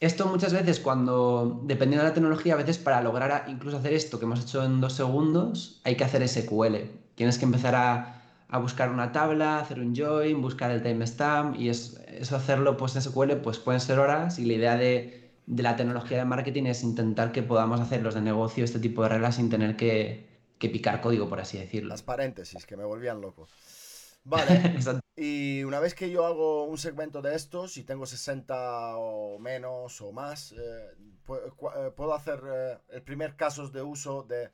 Esto 0.00 0.26
muchas 0.26 0.52
veces 0.52 0.80
cuando, 0.80 1.60
dependiendo 1.62 2.02
de 2.02 2.10
la 2.10 2.14
tecnología, 2.14 2.54
a 2.54 2.56
veces 2.56 2.78
para 2.78 3.00
lograr 3.00 3.44
incluso 3.48 3.78
hacer 3.78 3.92
esto 3.94 4.18
que 4.18 4.24
hemos 4.24 4.42
hecho 4.42 4.64
en 4.64 4.80
dos 4.80 4.92
segundos, 4.94 5.80
hay 5.84 5.96
que 5.96 6.04
hacer 6.04 6.28
SQL. 6.28 6.76
Tienes 7.14 7.38
que 7.38 7.44
empezar 7.44 7.76
a 7.76 8.24
a 8.54 8.58
buscar 8.58 8.88
una 8.90 9.10
tabla, 9.10 9.58
hacer 9.58 9.80
un 9.80 9.96
join, 9.96 10.40
buscar 10.40 10.70
el 10.70 10.80
timestamp 10.80 11.58
y 11.58 11.70
eso 11.70 12.36
hacerlo 12.36 12.76
pues 12.76 12.94
en 12.94 13.02
SQL 13.02 13.32
pues 13.42 13.58
pueden 13.58 13.80
ser 13.80 13.98
horas 13.98 14.38
y 14.38 14.44
la 14.44 14.52
idea 14.52 14.76
de, 14.76 15.32
la 15.48 15.74
tecnología 15.74 16.18
de 16.18 16.24
marketing 16.24 16.66
es 16.66 16.84
intentar 16.84 17.32
que 17.32 17.42
podamos 17.42 17.80
hacer 17.80 18.02
los 18.02 18.14
de 18.14 18.20
negocio 18.20 18.62
este 18.62 18.78
tipo 18.78 19.02
de 19.02 19.08
reglas 19.08 19.34
sin 19.36 19.50
tener 19.50 19.74
que, 19.74 20.33
picar 20.68 21.00
código, 21.00 21.28
por 21.28 21.40
así 21.40 21.58
decirlo. 21.58 21.88
Las 21.88 22.02
paréntesis, 22.02 22.66
que 22.66 22.76
me 22.76 22.84
volvían 22.84 23.20
loco. 23.20 23.48
Vale. 24.24 24.78
Y 25.16 25.62
una 25.64 25.80
vez 25.80 25.94
que 25.94 26.10
yo 26.10 26.24
hago 26.24 26.64
un 26.64 26.78
segmento 26.78 27.22
de 27.22 27.34
estos 27.36 27.76
y 27.76 27.84
tengo 27.84 28.06
60 28.06 28.96
o 28.96 29.38
menos 29.38 30.00
o 30.00 30.12
más, 30.12 30.52
eh, 30.52 30.56
eh, 30.58 31.90
puedo 31.94 32.14
hacer 32.14 32.40
el 32.88 33.02
primer 33.02 33.36
caso 33.36 33.68
de 33.68 33.82
uso 33.82 34.22
de, 34.22 34.50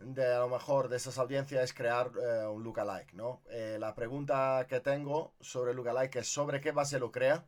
de 0.00 0.34
a 0.34 0.40
lo 0.40 0.48
mejor 0.48 0.88
de 0.88 0.96
esas 0.96 1.18
audiencias 1.18 1.62
es 1.62 1.74
crear 1.74 2.10
un 2.50 2.64
lookalike, 2.64 3.12
¿no? 3.12 3.42
la 3.78 3.94
pregunta 3.94 4.66
que 4.68 4.80
tengo 4.80 5.34
sobre 5.40 5.72
lookalike 5.72 6.16
es 6.16 6.28
sobre 6.28 6.60
qué 6.60 6.72
base 6.72 6.98
lo 6.98 7.12
crea, 7.12 7.46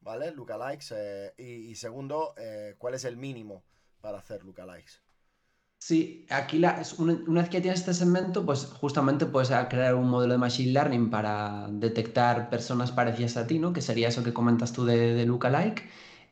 ¿vale? 0.00 0.30
Lookalikes. 0.30 0.94
y, 1.36 1.70
y, 1.70 1.74
segundo, 1.74 2.34
¿cuál 2.78 2.94
es 2.94 3.04
el 3.04 3.16
mínimo 3.16 3.64
para 4.00 4.18
hacer 4.18 4.44
lookalikes? 4.44 5.00
Sí, 5.84 6.26
aquí 6.30 6.60
la, 6.60 6.80
una, 6.98 7.40
vez 7.40 7.50
que 7.50 7.60
tienes 7.60 7.80
este 7.80 7.92
segmento, 7.92 8.46
pues 8.46 8.66
justamente 8.66 9.26
puedes 9.26 9.48
crear 9.68 9.96
un 9.96 10.08
modelo 10.08 10.34
de 10.34 10.38
Machine 10.38 10.70
Learning 10.70 11.10
para 11.10 11.66
detectar 11.72 12.50
personas 12.50 12.92
parecidas 12.92 13.36
a 13.36 13.48
ti, 13.48 13.58
¿no? 13.58 13.72
Que 13.72 13.80
sería 13.82 14.06
eso 14.06 14.22
que 14.22 14.32
comentas 14.32 14.72
tú 14.72 14.84
de, 14.84 15.12
de 15.14 15.26
Lookalike. 15.26 15.82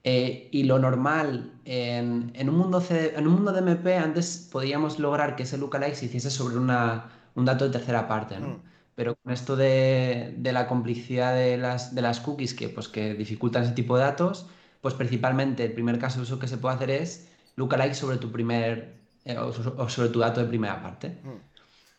Eh, 0.05 0.49
y 0.53 0.63
lo 0.63 0.79
normal, 0.79 1.53
en, 1.65 2.33
un 2.49 2.57
mundo 2.57 2.81
en 2.91 3.27
un 3.27 3.35
mundo 3.35 3.53
de 3.53 3.59
MP, 3.59 3.97
antes 3.97 4.49
podíamos 4.53 5.01
lograr 5.01 5.35
que 5.35 5.43
ese 5.43 5.59
lookalike 5.59 5.97
se 5.97 6.07
hiciese 6.07 6.31
sobre 6.31 6.57
una, 6.57 7.11
un 7.35 7.45
dato 7.45 7.65
de 7.65 7.73
tercera 7.73 8.07
parte, 8.07 8.39
¿no? 8.39 8.51
Mm. 8.51 8.63
Pero 8.95 9.17
con 9.17 9.33
esto 9.33 9.57
de, 9.57 10.39
la 10.45 10.69
complicidad 10.69 11.35
de 11.35 11.57
las, 11.57 11.93
de 11.93 12.03
las 12.03 12.21
cookies 12.21 12.55
que, 12.55 12.69
pues, 12.69 12.87
que 12.87 13.15
dificultan 13.15 13.65
ese 13.65 13.73
tipo 13.73 13.97
de 13.97 14.05
datos, 14.05 14.47
pues 14.81 14.95
principalmente 14.95 15.65
el 15.65 15.73
primer 15.73 15.99
caso 15.99 16.19
de 16.19 16.23
uso 16.23 16.39
que 16.39 16.47
se 16.47 16.57
puede 16.57 16.77
hacer 16.77 16.91
es 16.91 17.29
lookalike 17.57 17.95
sobre 17.95 18.19
tu 18.19 18.31
primer 18.31 19.00
o, 19.39 19.89
sobre 19.89 20.09
tu 20.09 20.19
dato 20.19 20.41
de 20.41 20.47
primera 20.47 20.83
parte. 20.83 21.19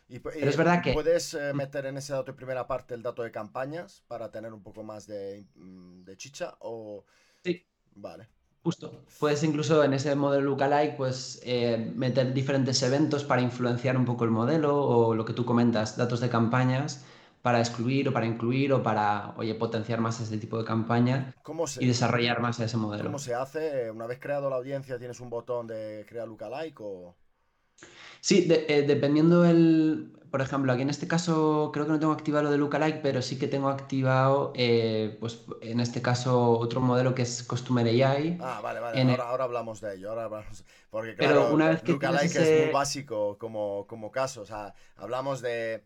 Y, 0.08 0.18
Pero 0.18 0.50
es 0.50 0.56
verdad 0.56 0.82
que... 0.82 0.92
¿Puedes 0.92 1.34
eh, 1.34 1.54
meter 1.54 1.86
en 1.86 1.96
ese 1.96 2.12
dato 2.12 2.32
de 2.32 2.36
primera 2.36 2.66
parte 2.66 2.94
el 2.94 3.02
dato 3.02 3.22
de 3.22 3.30
campañas 3.30 4.02
para 4.08 4.30
tener 4.30 4.52
un 4.52 4.62
poco 4.62 4.82
más 4.82 5.06
de, 5.06 5.46
mm, 5.54 6.04
chicha? 6.16 6.54
O... 6.60 7.04
Sí. 7.42 7.64
Vale. 7.94 8.28
Justo. 8.62 9.04
Puedes 9.18 9.42
incluso 9.42 9.82
en 9.82 9.92
ese 9.92 10.14
modelo 10.14 10.50
lookalike 10.50 10.96
pues, 10.96 11.40
eh, 11.44 11.92
meter 11.96 12.32
diferentes 12.32 12.82
eventos 12.82 13.24
para 13.24 13.42
influenciar 13.42 13.96
un 13.96 14.04
poco 14.04 14.24
el 14.24 14.30
modelo 14.30 14.76
o 14.76 15.14
lo 15.14 15.24
que 15.24 15.32
tú 15.32 15.44
comentas, 15.44 15.96
datos 15.96 16.20
de 16.20 16.28
campañas 16.28 17.04
para 17.42 17.58
excluir 17.58 18.08
o 18.08 18.12
para 18.12 18.26
incluir 18.26 18.72
o 18.72 18.82
para, 18.82 19.34
oye, 19.36 19.54
potenciar 19.56 20.00
más 20.00 20.20
ese 20.20 20.38
tipo 20.38 20.58
de 20.58 20.64
campaña 20.64 21.34
y 21.80 21.86
desarrollar 21.86 22.40
más 22.40 22.60
ese 22.60 22.76
modelo. 22.76 23.04
¿Cómo 23.04 23.18
se 23.18 23.34
hace? 23.34 23.90
Una 23.90 24.06
vez 24.06 24.20
creado 24.20 24.48
la 24.48 24.56
audiencia, 24.56 24.96
¿tienes 24.98 25.18
un 25.18 25.28
botón 25.28 25.66
de 25.66 26.06
crear 26.08 26.28
lookalike 26.28 26.80
o...? 26.80 27.16
Sí, 28.20 28.46
eh, 28.48 28.84
dependiendo 28.86 29.44
el, 29.44 30.12
por 30.32 30.40
ejemplo, 30.40 30.72
aquí 30.72 30.80
en 30.80 30.88
este 30.88 31.06
caso 31.06 31.70
creo 31.74 31.84
que 31.84 31.92
no 31.92 31.98
tengo 31.98 32.12
activado 32.12 32.44
lo 32.44 32.50
de 32.50 32.56
Lookalike, 32.56 33.02
pero 33.02 33.20
sí 33.20 33.38
que 33.38 33.48
tengo 33.48 33.68
activado, 33.68 34.52
eh, 34.56 35.14
pues 35.20 35.44
en 35.60 35.78
este 35.78 36.00
caso, 36.00 36.52
otro 36.52 36.80
modelo 36.80 37.14
que 37.14 37.20
es 37.20 37.42
Customer 37.42 37.86
AI. 37.86 38.38
Ah, 38.40 38.60
vale, 38.62 38.80
vale. 38.80 39.16
Ahora, 39.20 39.44
hablamos 39.44 39.82
de 39.82 39.96
ello. 39.96 40.10
Ahora 40.10 40.42
Porque, 40.88 41.16
claro, 41.16 41.52
una 41.52 41.68
vez 41.68 41.82
que 41.82 41.92
Lookalike 41.92 42.36
es 42.36 42.64
muy 42.64 42.72
básico 42.72 43.36
como, 43.36 43.86
como 43.86 44.10
caso. 44.10 44.40
O 44.40 44.46
sea, 44.46 44.72
hablamos 44.96 45.42
de, 45.42 45.84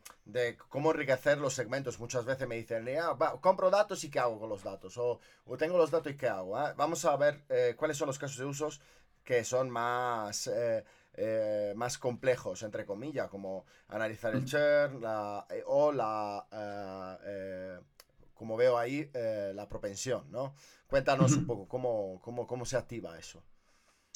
cómo 0.69 0.93
enriquecer 0.93 1.38
los 1.38 1.52
segmentos. 1.52 1.99
Muchas 1.99 2.25
veces 2.25 2.47
me 2.47 2.55
dicen, 2.55 2.87
ah, 3.02 3.16
compro 3.40 3.69
datos 3.69 4.05
y 4.05 4.11
qué 4.11 4.21
hago 4.21 4.38
con 4.38 4.49
los 4.49 4.62
datos. 4.62 4.97
O, 4.97 5.19
tengo 5.59 5.76
los 5.76 5.90
datos 5.90 6.12
y 6.12 6.16
qué 6.16 6.28
hago. 6.28 6.57
Ah, 6.57 6.73
vamos 6.76 7.05
a 7.05 7.16
ver 7.16 7.43
eh, 7.49 7.75
cuáles 7.76 7.97
son 7.97 8.07
los 8.07 8.19
casos 8.21 8.38
de 8.38 8.45
usos 8.45 8.81
que 9.25 9.43
son 9.43 9.71
más 9.71 10.49
eh, 11.16 11.73
más 11.76 11.99
complejos, 11.99 12.62
entre 12.62 12.85
comillas, 12.85 13.28
como 13.28 13.64
analizar 13.88 14.35
el 14.35 14.44
churn 14.44 15.02
eh, 15.50 15.62
o 15.66 15.90
la, 15.92 16.46
eh, 17.25 17.80
como 18.35 18.56
veo 18.56 18.76
ahí, 18.76 19.11
la 19.54 19.66
propensión, 19.68 20.30
¿no? 20.30 20.54
Cuéntanos 20.87 21.32
un 21.32 21.46
poco 21.46 21.66
cómo, 21.66 22.20
cómo, 22.20 22.46
cómo 22.46 22.64
se 22.64 22.76
activa 22.76 23.18
eso. 23.18 23.42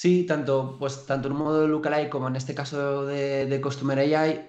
Sí, 0.01 0.25
tanto, 0.25 0.77
pues, 0.79 1.05
tanto 1.05 1.29
en 1.29 1.35
un 1.35 1.41
modo 1.41 1.61
de 1.61 1.69
lookalike 1.69 2.09
como 2.09 2.27
en 2.29 2.35
este 2.35 2.55
caso 2.55 3.05
de, 3.05 3.45
de 3.45 3.61
Customer 3.61 3.99
AI, 3.99 4.41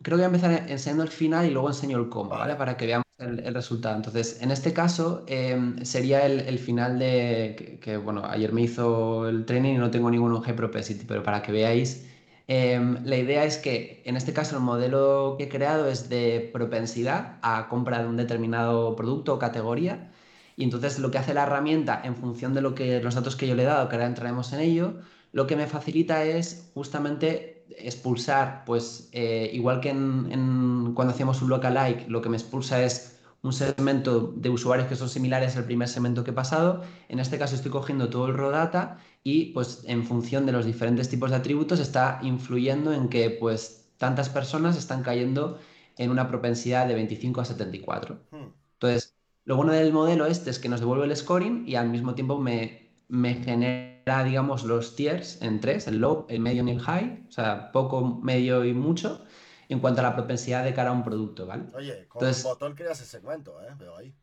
creo 0.00 0.16
que 0.16 0.22
voy 0.22 0.22
a 0.22 0.26
empezar 0.26 0.64
enseñando 0.70 1.02
el 1.02 1.10
final 1.10 1.44
y 1.44 1.50
luego 1.50 1.68
enseño 1.68 1.98
el 1.98 2.08
cómo, 2.08 2.30
¿vale? 2.30 2.54
Para 2.56 2.78
que 2.78 2.86
veamos 2.86 3.04
el, 3.18 3.52
resultado. 3.52 3.96
Entonces, 3.96 4.40
en 4.40 4.50
este 4.50 4.72
caso 4.72 5.24
em, 5.26 5.76
sería 5.84 6.24
el, 6.24 6.58
final 6.58 6.98
de, 6.98 7.78
que, 7.82 7.98
bueno, 7.98 8.22
ayer 8.24 8.54
me 8.54 8.62
hizo 8.62 9.28
el 9.28 9.44
training 9.44 9.74
y 9.74 9.78
no 9.78 9.90
tengo 9.90 10.10
ningún 10.10 10.40
high 10.40 10.56
propensity, 10.56 11.04
pero 11.06 11.22
para 11.22 11.42
que 11.42 11.52
veáis, 11.52 12.06
em, 12.46 13.04
la 13.04 13.16
idea 13.18 13.44
es 13.44 13.58
que 13.58 14.02
en 14.06 14.16
este 14.16 14.32
caso 14.32 14.56
el 14.56 14.62
modelo 14.62 15.34
que 15.36 15.44
he 15.44 15.48
creado 15.50 15.86
es 15.86 16.08
de 16.08 16.48
propensidad 16.50 17.38
a 17.42 17.68
compra 17.68 18.00
de 18.02 18.08
un 18.08 18.16
determinado 18.16 18.96
producto 18.96 19.34
o 19.34 19.38
categoría 19.38 20.10
y 20.56 20.64
entonces 20.64 20.98
lo 20.98 21.10
que 21.10 21.18
hace 21.18 21.34
la 21.34 21.44
herramienta 21.44 22.00
en 22.04 22.16
función 22.16 22.54
de 22.54 22.60
lo 22.60 22.74
que, 22.74 23.00
los 23.02 23.14
datos 23.14 23.36
que 23.36 23.46
yo 23.46 23.54
le 23.54 23.62
he 23.62 23.66
dado, 23.66 23.88
que 23.88 23.96
ahora 23.96 24.06
entraremos 24.06 24.52
en 24.52 24.60
ello, 24.60 24.94
lo 25.32 25.46
que 25.46 25.56
me 25.56 25.66
facilita 25.66 26.24
es 26.24 26.70
justamente 26.74 27.64
expulsar, 27.76 28.64
pues 28.64 29.08
eh, 29.12 29.50
igual 29.52 29.80
que 29.80 29.90
en, 29.90 30.92
cuando 30.94 31.12
hacíamos 31.12 31.42
un 31.42 31.48
lookalike, 31.48 32.08
lo 32.08 32.22
que 32.22 32.28
me 32.28 32.36
expulsa 32.36 32.82
es 32.82 33.18
un 33.42 33.52
segmento 33.52 34.32
de 34.36 34.48
usuarios 34.48 34.88
que 34.88 34.96
son 34.96 35.08
similares 35.08 35.56
al 35.56 35.64
primer 35.64 35.88
segmento 35.88 36.24
que 36.24 36.30
he 36.30 36.34
pasado. 36.34 36.82
En 37.08 37.18
este 37.18 37.38
caso 37.38 37.54
estoy 37.54 37.70
cogiendo 37.70 38.08
todo 38.08 38.26
el 38.26 38.34
raw 38.34 38.50
data 38.50 38.98
y 39.22 39.46
pues 39.46 39.82
en 39.86 40.04
función 40.04 40.46
de 40.46 40.52
los 40.52 40.64
diferentes 40.64 41.08
tipos 41.08 41.30
de 41.30 41.36
atributos 41.36 41.80
está 41.80 42.20
influyendo 42.22 42.92
en 42.92 43.08
que 43.08 43.30
pues 43.30 43.90
tantas 43.98 44.28
personas 44.28 44.76
están 44.78 45.02
cayendo 45.02 45.58
en 45.96 46.10
una 46.10 46.28
propensidad 46.28 46.86
de 46.86 46.94
25 46.94 47.40
a 47.40 47.44
74. 47.44 48.20
Hmm. 48.30 48.46
Entonces, 48.74 49.14
lo 49.44 49.56
bueno 49.56 49.72
del 49.72 49.92
modelo 49.92 50.26
este 50.26 50.50
es 50.50 50.58
que 50.58 50.68
nos 50.68 50.80
devuelve 50.80 51.04
el 51.04 51.16
scoring 51.16 51.64
y 51.66 51.74
al 51.74 51.88
mismo 51.88 52.14
tiempo 52.14 52.38
me, 52.38 52.90
me 53.08 53.34
genera, 53.34 54.24
digamos, 54.24 54.64
los 54.64 54.96
tiers 54.96 55.40
en 55.42 55.60
tres, 55.60 55.86
el 55.86 55.98
low, 55.98 56.26
el 56.28 56.40
medio 56.40 56.66
y 56.66 56.70
el 56.70 56.80
high, 56.80 57.26
o 57.28 57.32
sea, 57.32 57.70
poco, 57.70 58.20
medio 58.22 58.64
y 58.64 58.72
mucho, 58.72 59.24
en 59.68 59.80
cuanto 59.80 60.00
a 60.00 60.04
la 60.04 60.14
propensidad 60.14 60.64
de 60.64 60.72
cara 60.72 60.90
a 60.90 60.92
un 60.92 61.04
producto, 61.04 61.46
¿vale? 61.46 61.64
Oye, 61.74 62.06
con 62.08 62.22
Entonces, 62.22 62.44
botón 62.44 62.74
creas 62.74 63.00
ese 63.00 63.10
segmento, 63.10 63.60
¿eh? 63.62 63.74
Veo 63.78 63.96
ahí. 63.96 64.14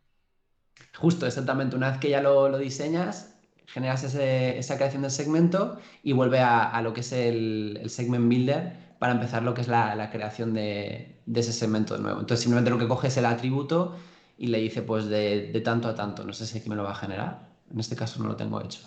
Justo, 0.97 1.25
exactamente. 1.25 1.75
Una 1.75 1.91
vez 1.91 1.99
que 1.99 2.09
ya 2.09 2.21
lo, 2.21 2.49
lo 2.49 2.57
diseñas, 2.57 3.35
generas 3.67 4.03
ese, 4.03 4.57
esa 4.57 4.75
creación 4.75 5.03
del 5.03 5.11
segmento 5.11 5.77
y 6.03 6.13
vuelve 6.13 6.39
a, 6.39 6.69
a 6.69 6.81
lo 6.81 6.93
que 6.93 7.01
es 7.01 7.11
el, 7.11 7.79
el, 7.81 7.89
segment 7.89 8.27
builder 8.27 8.97
para 8.99 9.13
empezar 9.13 9.43
lo 9.43 9.53
que 9.53 9.61
es 9.61 9.67
la, 9.67 9.95
la 9.95 10.09
creación 10.09 10.53
de, 10.53 11.21
de, 11.25 11.39
ese 11.39 11.53
segmento 11.53 11.95
de 11.95 12.01
nuevo. 12.01 12.19
Entonces, 12.19 12.43
simplemente 12.43 12.71
lo 12.71 12.77
que 12.77 12.87
coge 12.87 13.07
es 13.07 13.17
el 13.17 13.25
atributo 13.25 13.95
y 14.41 14.47
le 14.47 14.57
dice 14.57 14.81
pues 14.81 15.05
de, 15.05 15.51
de 15.53 15.61
tanto 15.61 15.87
a 15.87 15.93
tanto. 15.93 16.23
No 16.23 16.33
sé 16.33 16.47
si 16.47 16.67
me 16.67 16.75
lo 16.75 16.81
va 16.83 16.93
a 16.93 16.95
generar. 16.95 17.47
En 17.71 17.79
este 17.79 17.95
caso 17.95 18.23
no 18.23 18.27
lo 18.27 18.35
tengo 18.35 18.59
hecho. 18.59 18.79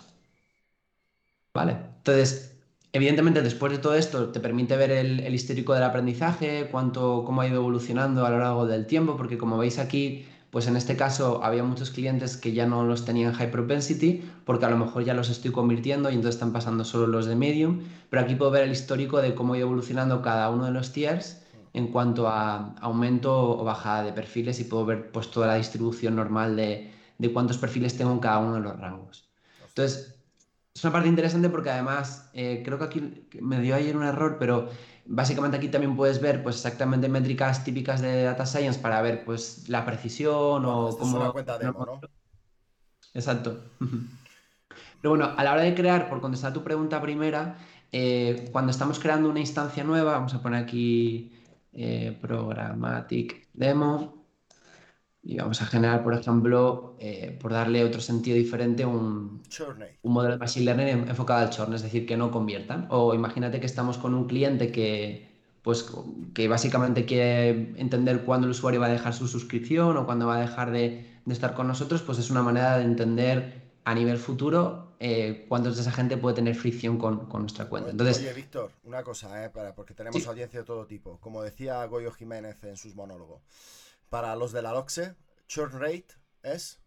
¿Vale? 1.53 1.77
Entonces, 1.99 2.57
evidentemente 2.91 3.41
después 3.41 3.71
de 3.71 3.77
todo 3.77 3.95
esto 3.95 4.27
te 4.33 4.41
permite 4.41 4.75
ver 4.75 4.91
el, 4.91 5.21
el, 5.21 5.33
histórico 5.33 5.73
del 5.73 5.83
aprendizaje, 5.83 6.67
cuánto, 6.69 7.23
cómo 7.25 7.39
ha 7.39 7.47
ido 7.47 7.55
evolucionando 7.55 8.25
a 8.25 8.29
lo 8.31 8.39
largo 8.39 8.67
del 8.67 8.85
tiempo, 8.85 9.15
porque 9.15 9.37
como 9.37 9.57
veis 9.57 9.79
aquí, 9.79 10.25
pues 10.51 10.67
en 10.67 10.75
este 10.75 10.97
caso 10.97 11.41
había 11.41 11.63
muchos 11.63 11.89
clientes 11.89 12.35
que 12.35 12.51
ya 12.51 12.65
no 12.65 12.83
los 12.83 13.05
tenían 13.05 13.31
high 13.31 13.49
propensity, 13.49 14.29
porque 14.43 14.65
a 14.65 14.69
lo 14.69 14.75
mejor 14.75 15.05
ya 15.05 15.13
los 15.13 15.29
estoy 15.29 15.51
convirtiendo 15.51 16.09
y 16.09 16.15
entonces 16.15 16.35
están 16.35 16.51
pasando 16.51 16.83
solo 16.83 17.07
los 17.07 17.27
de 17.27 17.37
medium, 17.37 17.79
pero 18.09 18.23
aquí 18.23 18.35
puedo 18.35 18.51
ver 18.51 18.63
el 18.63 18.73
histórico 18.73 19.21
de 19.21 19.33
cómo 19.35 19.53
ha 19.53 19.57
ido 19.57 19.67
evolucionando 19.67 20.21
cada 20.21 20.49
uno 20.49 20.65
de 20.65 20.71
los 20.71 20.91
tiers 20.91 21.44
en 21.75 21.87
cuanto 21.89 22.29
a 22.29 22.73
aumento 22.79 23.59
o 23.59 23.63
bajada 23.65 24.03
de 24.03 24.13
perfiles 24.13 24.61
y 24.61 24.63
puedo 24.63 24.85
ver 24.85 25.11
pues 25.11 25.29
toda 25.29 25.47
la 25.47 25.55
distribución 25.55 26.15
normal 26.15 26.55
de, 26.55 26.89
de 27.17 27.33
cuántos 27.33 27.57
perfiles 27.57 27.97
tengo 27.97 28.13
en 28.13 28.19
cada 28.19 28.39
uno 28.39 28.55
de 28.55 28.61
los 28.61 28.79
rangos. 28.79 29.29
Entonces, 29.67 30.15
es 30.73 30.83
una 30.85 30.93
parte 30.93 31.09
interesante 31.09 31.49
porque 31.49 31.69
además 31.69 32.29
eh, 32.33 32.61
creo 32.63 32.77
que 32.77 32.85
aquí 32.85 33.25
me 33.41 33.59
dio 33.59 33.75
ayer 33.75 33.97
un 33.97 34.03
error, 34.03 34.37
pero 34.39 34.69
básicamente 35.05 35.57
aquí 35.57 35.67
también 35.67 35.97
puedes 35.97 36.21
ver 36.21 36.43
pues 36.43 36.55
exactamente 36.55 37.09
métricas 37.09 37.65
típicas 37.65 37.99
de 37.99 38.23
data 38.23 38.45
science 38.45 38.79
para 38.79 39.01
ver 39.01 39.25
pues 39.25 39.67
la 39.67 39.85
precisión 39.85 40.63
o 40.65 40.95
cómo... 40.97 41.17
Es 41.17 41.23
una 41.23 41.31
cuenta 41.31 41.57
demo, 41.57 41.85
¿no? 41.85 41.99
Exacto. 43.13 43.59
Pero 45.01 45.09
bueno, 45.09 45.33
a 45.35 45.43
la 45.43 45.51
hora 45.51 45.61
de 45.61 45.75
crear, 45.75 46.07
por 46.07 46.21
contestar 46.21 46.53
tu 46.53 46.63
pregunta 46.63 47.01
primera, 47.01 47.57
eh, 47.91 48.47
cuando 48.53 48.71
estamos 48.71 48.97
creando 48.97 49.29
una 49.29 49.41
instancia 49.41 49.83
nueva, 49.83 50.13
vamos 50.13 50.33
a 50.33 50.41
poner 50.41 50.63
aquí 50.63 51.33
eh, 51.75 52.17
programmatic 52.21 53.49
demo 53.53 54.25
y 55.21 55.37
vamos 55.37 55.61
a 55.61 55.65
generar, 55.65 56.03
por 56.03 56.13
ejemplo, 56.13 56.95
eh, 56.99 57.37
por 57.41 57.51
darle 57.51 57.83
otro 57.83 57.99
sentido 58.01 58.37
diferente, 58.37 58.85
un, 58.85 59.41
un 60.03 60.13
modelo 60.13 60.33
de 60.35 60.39
Machine 60.39 60.65
Learning 60.65 61.07
enfocado 61.09 61.41
al 61.41 61.49
churn, 61.49 61.73
es 61.73 61.81
decir, 61.81 62.05
que 62.05 62.15
no 62.17 62.31
conviertan. 62.31 62.87
O 62.91 63.13
imagínate 63.15 63.59
que 63.59 63.65
estamos 63.65 63.97
con 63.97 64.13
un 64.13 64.27
cliente 64.27 64.71
que, 64.71 65.27
pues, 65.63 65.91
que 66.33 66.47
básicamente 66.47 67.05
quiere 67.05 67.73
entender 67.79 68.23
cuándo 68.23 68.45
el 68.45 68.51
usuario 68.51 68.79
va 68.79 68.85
a 68.87 68.89
dejar 68.89 69.13
su 69.13 69.27
suscripción 69.27 69.97
o 69.97 70.05
cuándo 70.05 70.27
va 70.27 70.37
a 70.37 70.41
dejar 70.41 70.71
de, 70.71 71.05
de 71.25 71.33
estar 71.33 71.55
con 71.55 71.67
nosotros, 71.67 72.03
pues 72.03 72.19
es 72.19 72.29
una 72.29 72.43
manera 72.43 72.77
de 72.77 72.83
entender 72.85 73.64
a 73.85 73.93
nivel 73.93 74.17
futuro 74.17 74.95
eh, 74.99 75.45
cuántos 75.47 75.75
de 75.75 75.83
esa 75.83 75.91
gente 75.91 76.17
puede 76.17 76.35
tener 76.35 76.55
fricción 76.55 76.97
con, 76.97 77.27
con 77.27 77.41
nuestra 77.41 77.69
cuenta. 77.69 77.91
Entonces, 77.91 78.17
Oye, 78.17 78.33
Víctor, 78.33 78.71
una 78.83 79.03
cosa, 79.03 79.45
eh, 79.45 79.49
para, 79.51 79.75
porque 79.75 79.93
tenemos 79.93 80.25
audiencia 80.25 80.59
de 80.59 80.65
todo 80.65 80.87
tipo. 80.87 81.19
Como 81.19 81.43
decía 81.43 81.85
Goyo 81.85 82.11
Jiménez 82.11 82.63
en 82.63 82.77
sus 82.77 82.95
monólogos, 82.95 83.43
para 84.09 84.35
los 84.35 84.51
de 84.51 84.63
la 84.63 84.71
LOXE, 84.71 85.15
churn 85.47 85.79
rate 85.79 86.07
es? 86.41 86.79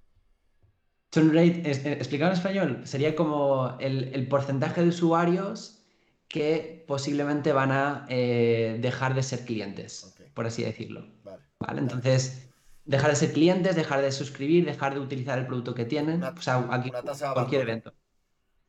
Churn 1.12 1.28
rate, 1.28 1.70
es, 1.70 1.84
eh, 1.84 1.92
explicado 1.92 2.32
en 2.32 2.36
español, 2.36 2.80
sería 2.84 3.14
como 3.14 3.76
el, 3.78 4.26
porcentaje 4.28 4.82
de 4.82 4.88
usuarios 4.88 5.84
que 6.26 6.84
posiblemente 6.88 7.52
van 7.52 7.70
a 7.70 8.06
eh, 8.08 8.76
dejar 8.80 9.14
de 9.14 9.22
ser 9.22 9.44
clientes, 9.44 10.14
por 10.34 10.46
así 10.46 10.64
decirlo. 10.64 11.06
Vale. 11.22 11.80
Entonces, 11.80 12.47
dejar 12.88 13.10
de 13.10 13.16
ser 13.16 13.32
clientes, 13.32 13.76
dejar 13.76 14.00
de 14.00 14.10
suscribir, 14.10 14.64
dejar 14.64 14.94
de 14.94 15.00
utilizar 15.00 15.38
el 15.38 15.46
producto 15.46 15.74
que 15.74 15.84
tienen. 15.84 16.24
o 16.24 16.40
sea, 16.40 16.66
aquí 16.70 16.90
cualquier 17.34 17.60
evento. 17.62 17.92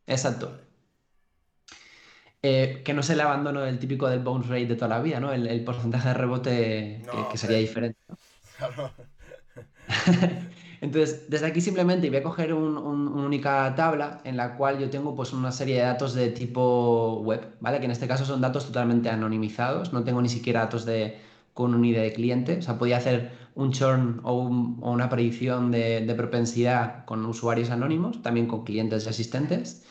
Exacto. 0.06 0.60
Eh, 2.42 2.82
que 2.86 2.94
no 2.94 3.02
es 3.02 3.10
el 3.10 3.22
abandono 3.22 3.62
del 3.62 3.80
típico 3.80 4.08
del 4.08 4.20
bounce 4.20 4.50
rate 4.50 4.68
de 4.68 4.76
toda 4.76 4.90
la 4.90 5.02
vida, 5.02 5.20
¿no? 5.20 5.32
El, 5.32 5.64
porcentaje 5.64 6.10
de 6.10 6.14
rebote 6.14 7.02
que, 7.32 7.38
sería 7.38 7.58
diferente. 7.58 8.00
Claro. 8.58 8.92
Entonces, 10.82 11.30
desde 11.30 11.48
aquí 11.48 11.60
simplemente 11.60 12.10
voy 12.10 12.20
a 12.20 12.24
coger 12.24 12.54
una 12.54 12.80
única 12.82 13.74
tabla 13.76 14.22
en 14.24 14.38
la 14.38 14.56
cual 14.56 14.80
yo 14.80 14.90
tengo 14.90 15.16
pues 15.16 15.34
una 15.34 15.52
serie 15.52 15.76
de 15.76 15.82
datos 15.82 16.14
de 16.14 16.30
tipo 16.30 17.22
web, 17.22 17.56
¿vale? 17.60 17.80
Que 17.80 17.86
en 17.86 17.92
este 17.92 18.08
caso 18.08 18.26
son 18.26 18.40
datos 18.42 18.66
totalmente 18.66 19.10
anonimizados, 19.10 19.92
no 19.92 20.04
tengo 20.04 20.22
ni 20.22 20.30
siquiera 20.30 20.62
datos 20.62 20.86
de, 20.86 21.18
con 21.60 21.76
un 21.76 21.84
ID 21.84 21.98
de 21.98 22.14
cliente, 22.14 22.58
o 22.60 22.62
sea, 22.62 22.78
podía 22.80 22.96
hacer 22.98 23.32
un 23.54 23.74
churn 23.74 24.22
o, 24.24 24.44
una 24.44 25.10
predicción 25.10 25.72
de, 25.72 26.14
propensidad 26.16 27.04
con 27.04 27.26
usuarios 27.26 27.70
anónimos, 27.70 28.22
también 28.22 28.48
con 28.48 28.64
clientes 28.64 29.06
y 29.06 29.10
asistentes. 29.10 29.84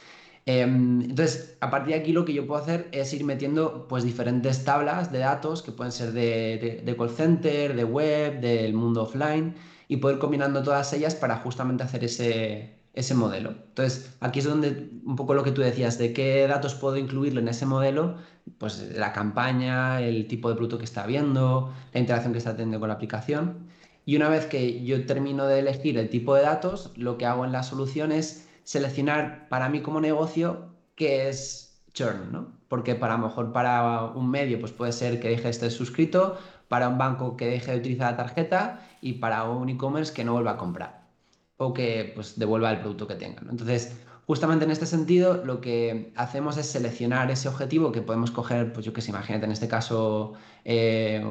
Em, 0.47 1.03
entonces, 1.03 1.59
a 1.61 1.69
partir 1.71 1.95
de 1.95 2.01
aquí 2.01 2.13
lo 2.13 2.25
que 2.25 2.33
yo 2.33 2.47
puedo 2.47 2.63
hacer 2.63 2.89
es 2.93 3.13
ir 3.13 3.23
metiendo 3.25 3.87
pues 3.87 4.03
diferentes 4.03 4.65
tablas 4.65 5.13
de 5.13 5.19
datos 5.19 5.63
que 5.63 5.73
pueden 5.73 5.93
ser 5.93 6.13
de, 6.13 6.83
de 6.87 6.97
call 6.97 7.11
center, 7.11 7.77
de 7.77 7.85
web, 7.85 8.41
del 8.41 8.73
mundo 8.73 9.03
offline 9.03 9.55
y 9.89 9.99
poder 9.99 10.19
combinando 10.19 10.63
todas 10.63 10.91
ellas 10.95 11.15
para 11.15 11.37
justamente 11.37 11.85
hacer 11.85 12.03
ese, 12.03 12.79
ese 12.99 13.15
modelo. 13.15 13.51
Entonces, 13.51 14.17
aquí 14.21 14.41
es 14.41 14.47
donde 14.47 14.91
un 15.05 15.17
poco 15.17 15.35
lo 15.35 15.45
que 15.45 15.53
tú 15.53 15.61
decías, 15.61 15.99
de 15.99 16.13
qué 16.13 16.47
datos 16.49 16.75
puedo 16.75 16.97
incluirlo 16.97 17.41
en 17.41 17.49
ese 17.49 17.67
modelo, 17.67 18.17
pues 18.59 18.97
la 18.97 19.12
campaña, 19.12 20.00
el 20.00 20.26
tipo 20.26 20.49
de 20.49 20.55
producto 20.55 20.78
que 20.78 20.85
está 20.85 21.07
viendo, 21.07 21.73
la 21.93 22.00
interacción 22.00 22.33
que 22.33 22.38
está 22.38 22.52
teniendo 22.52 22.81
con 22.81 22.88
la 22.88 22.95
aplicación. 22.95 23.69
Y 24.05 24.17
una 24.17 24.28
vez 24.28 24.47
que 24.47 24.85
yo 24.85 25.05
termino 25.07 25.47
de 25.47 25.59
elegir 25.59 25.99
el 25.99 26.09
tipo 26.09 26.35
de 26.35 26.43
datos, 26.43 26.93
lo 26.97 27.19
que 27.19 27.26
hago 27.26 27.45
en 27.45 27.52
la 27.52 27.62
solución 27.62 28.12
es 28.12 28.49
seleccionar 28.64 29.49
para 29.49 29.69
mí 29.69 29.81
como 29.83 30.00
negocio 30.00 30.69
qué 30.95 31.28
es 31.28 31.83
churn, 31.93 32.33
¿no? 32.33 32.49
Porque 32.69 32.95
para 32.95 33.17
mejor 33.17 33.52
para 33.52 34.05
un 34.05 34.31
medio 34.31 34.61
pues 34.61 34.73
puede 34.73 34.93
ser 34.93 35.21
que 35.21 35.28
deje 35.28 35.45
de 35.45 35.50
estar 35.50 35.71
suscrito, 35.71 36.38
para 36.69 36.88
un 36.88 36.99
banco 36.99 37.37
que 37.37 37.47
deje 37.47 37.73
de 37.73 37.78
utilizar 37.78 38.12
la 38.12 38.17
tarjeta 38.17 38.87
y 39.00 39.14
para 39.14 39.45
un 39.45 39.69
e-commerce 39.69 40.12
que 40.12 40.25
no 40.25 40.35
vuelva 40.35 40.52
a 40.52 40.57
comprar 40.57 41.09
o 41.57 41.73
que 41.75 42.12
pues 42.14 42.38
devuelva 42.38 42.71
el 42.71 42.81
producto 42.81 43.07
que 43.07 43.14
tenga. 43.17 43.43
Entonces, 43.50 43.99
justamente 44.29 44.67
en 44.67 44.71
este 44.71 44.85
sentido, 44.85 45.43
lo 45.43 45.63
que 45.63 46.13
hacemos 46.15 46.59
es 46.59 46.67
seleccionar 46.67 47.31
ese 47.31 47.49
objetivo 47.49 47.93
que 47.93 48.03
podemos 48.03 48.31
coger, 48.31 48.75
pues 48.75 48.85
yo 48.85 48.93
que 48.93 49.01
sé, 49.01 49.11
imagínate 49.11 49.47
en 49.47 49.53
este 49.53 49.69
caso, 49.69 50.35
eh, 50.67 51.25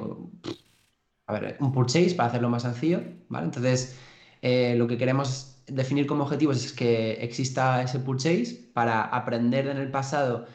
a 1.28 1.34
ver, 1.34 1.58
un 1.60 1.72
purchase 1.72 2.16
para 2.16 2.30
hacerlo 2.30 2.50
más 2.50 2.64
sencillo, 2.64 3.02
¿vale? 3.30 3.46
Entonces, 3.46 3.96
eh, 4.42 4.74
lo 4.78 4.88
que 4.88 4.98
queremos 4.98 5.62
definir 5.68 6.08
como 6.08 6.24
objetivos 6.24 6.58
es 6.66 6.74
que 6.74 7.14
exista 7.24 7.84
ese 7.84 8.00
purchase 8.00 8.72
para 8.74 9.04
aprender 9.04 9.68
en 9.68 9.78
el 9.78 9.92
pasado 9.92 10.48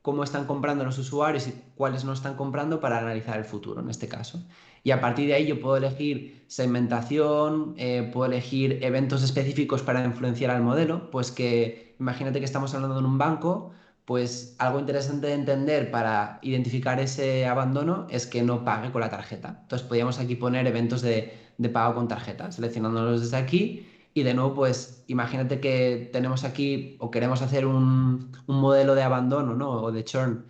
cómo 0.00 0.24
están 0.24 0.46
comprando 0.46 0.84
los 0.84 0.96
usuarios 0.96 1.48
y 1.48 1.54
cuáles 1.74 2.04
no 2.06 2.14
están 2.14 2.34
comprando 2.34 2.80
para 2.80 2.96
analizar 2.98 3.38
el 3.38 3.44
futuro, 3.44 3.82
en 3.82 3.90
este 3.90 4.08
caso. 4.08 4.42
Y 4.82 4.92
a 4.92 5.02
partir 5.02 5.26
de 5.26 5.34
ahí 5.34 5.46
yo 5.46 5.60
puedo 5.60 5.76
elegir 5.76 6.44
segmentación, 6.46 7.74
eh, 7.76 8.08
puedo 8.10 8.32
elegir 8.32 8.78
eventos 8.82 9.22
específicos 9.22 9.82
para 9.82 10.02
influenciar 10.02 10.50
al 10.50 10.62
modelo, 10.62 11.10
pues 11.10 11.30
que 11.30 11.89
imagínate 12.00 12.40
que 12.40 12.44
estamos 12.46 12.74
hablando 12.74 13.00
de 13.00 13.06
un 13.06 13.18
banco, 13.18 13.70
pues 14.04 14.56
algo 14.58 14.80
interesante 14.80 15.28
de 15.28 15.34
entender 15.34 15.90
para 15.90 16.40
identificar 16.42 16.98
ese 16.98 17.46
abandono 17.46 18.06
es 18.10 18.26
que 18.26 18.42
no 18.42 18.64
pague 18.64 18.90
con 18.90 19.02
la 19.02 19.10
tarjeta. 19.10 19.60
Entonces 19.62 19.86
podríamos 19.86 20.18
aquí 20.18 20.34
poner 20.34 20.66
eventos 20.66 21.02
de, 21.02 21.32
de 21.58 21.68
pago 21.68 21.94
con 21.94 22.08
tarjeta, 22.08 22.50
seleccionándolos 22.50 23.20
desde 23.20 23.36
aquí 23.36 23.86
y 24.12 24.22
de 24.22 24.34
nuevo, 24.34 24.54
pues 24.54 25.04
imagínate 25.06 25.60
que 25.60 26.10
tenemos 26.12 26.44
aquí 26.44 26.96
o 26.98 27.10
queremos 27.10 27.42
hacer 27.42 27.66
un, 27.66 28.32
modelo 28.46 28.94
de 28.94 29.02
abandono 29.02 29.54
¿no? 29.54 29.70
o 29.70 29.92
de 29.92 30.04
churn 30.04 30.44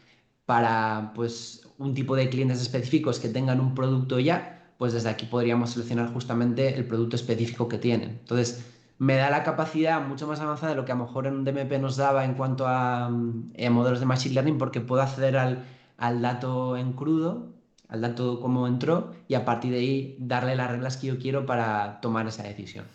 para 0.47 1.13
pues, 1.15 1.69
un 1.79 1.95
tipo 1.95 2.17
de 2.17 2.29
clientes 2.31 2.63
específicos 2.63 3.19
que 3.19 3.29
tengan 3.29 3.61
un 3.61 3.75
producto 3.75 4.19
ya, 4.19 4.73
pues 4.79 4.93
desde 4.95 5.11
aquí 5.11 5.27
podríamos 5.27 5.71
seleccionar 5.71 6.13
justamente 6.13 6.75
el 6.75 6.87
producto 6.87 7.17
específico 7.17 7.69
que 7.69 7.79
tienen. 7.79 8.11
Entonces, 8.21 8.65
me 9.01 9.17
da 9.17 9.31
la 9.31 9.43
capacidad 9.43 9.99
mucho 10.03 10.27
más 10.27 10.41
avanzada 10.41 10.73
de 10.73 10.77
lo 10.77 10.85
que 10.85 10.93
a 10.93 10.95
lo 10.95 11.07
mejor 11.07 11.27
en 11.27 11.33
un 11.33 11.45
DMP 11.45 11.79
nos 11.81 11.97
daba 11.97 12.27
en 12.27 12.35
cuanto 12.35 12.67
a, 12.69 13.11
eh, 13.55 13.71
modelos 13.71 13.99
de 13.99 14.05
Machine 14.05 14.35
Learning, 14.35 14.59
porque 14.59 14.83
puedo 14.83 15.01
acceder 15.01 15.39
al, 15.39 15.65
al 15.97 16.21
dato 16.21 16.77
en 16.77 16.93
crudo, 16.93 17.49
al 17.89 18.03
dato 18.03 18.41
como 18.43 18.67
entró, 18.67 19.15
y 19.27 19.37
a 19.37 19.47
partir 19.47 19.73
de 19.73 19.79
ahí 19.79 20.17
darle 20.19 20.55
las 20.55 20.71
reglas 20.71 20.99
que 20.99 21.07
yo 21.07 21.19
quiero 21.19 21.47
para 21.47 21.99
tomar 22.03 22.29
esa 22.29 22.43
decisión. 22.43 22.87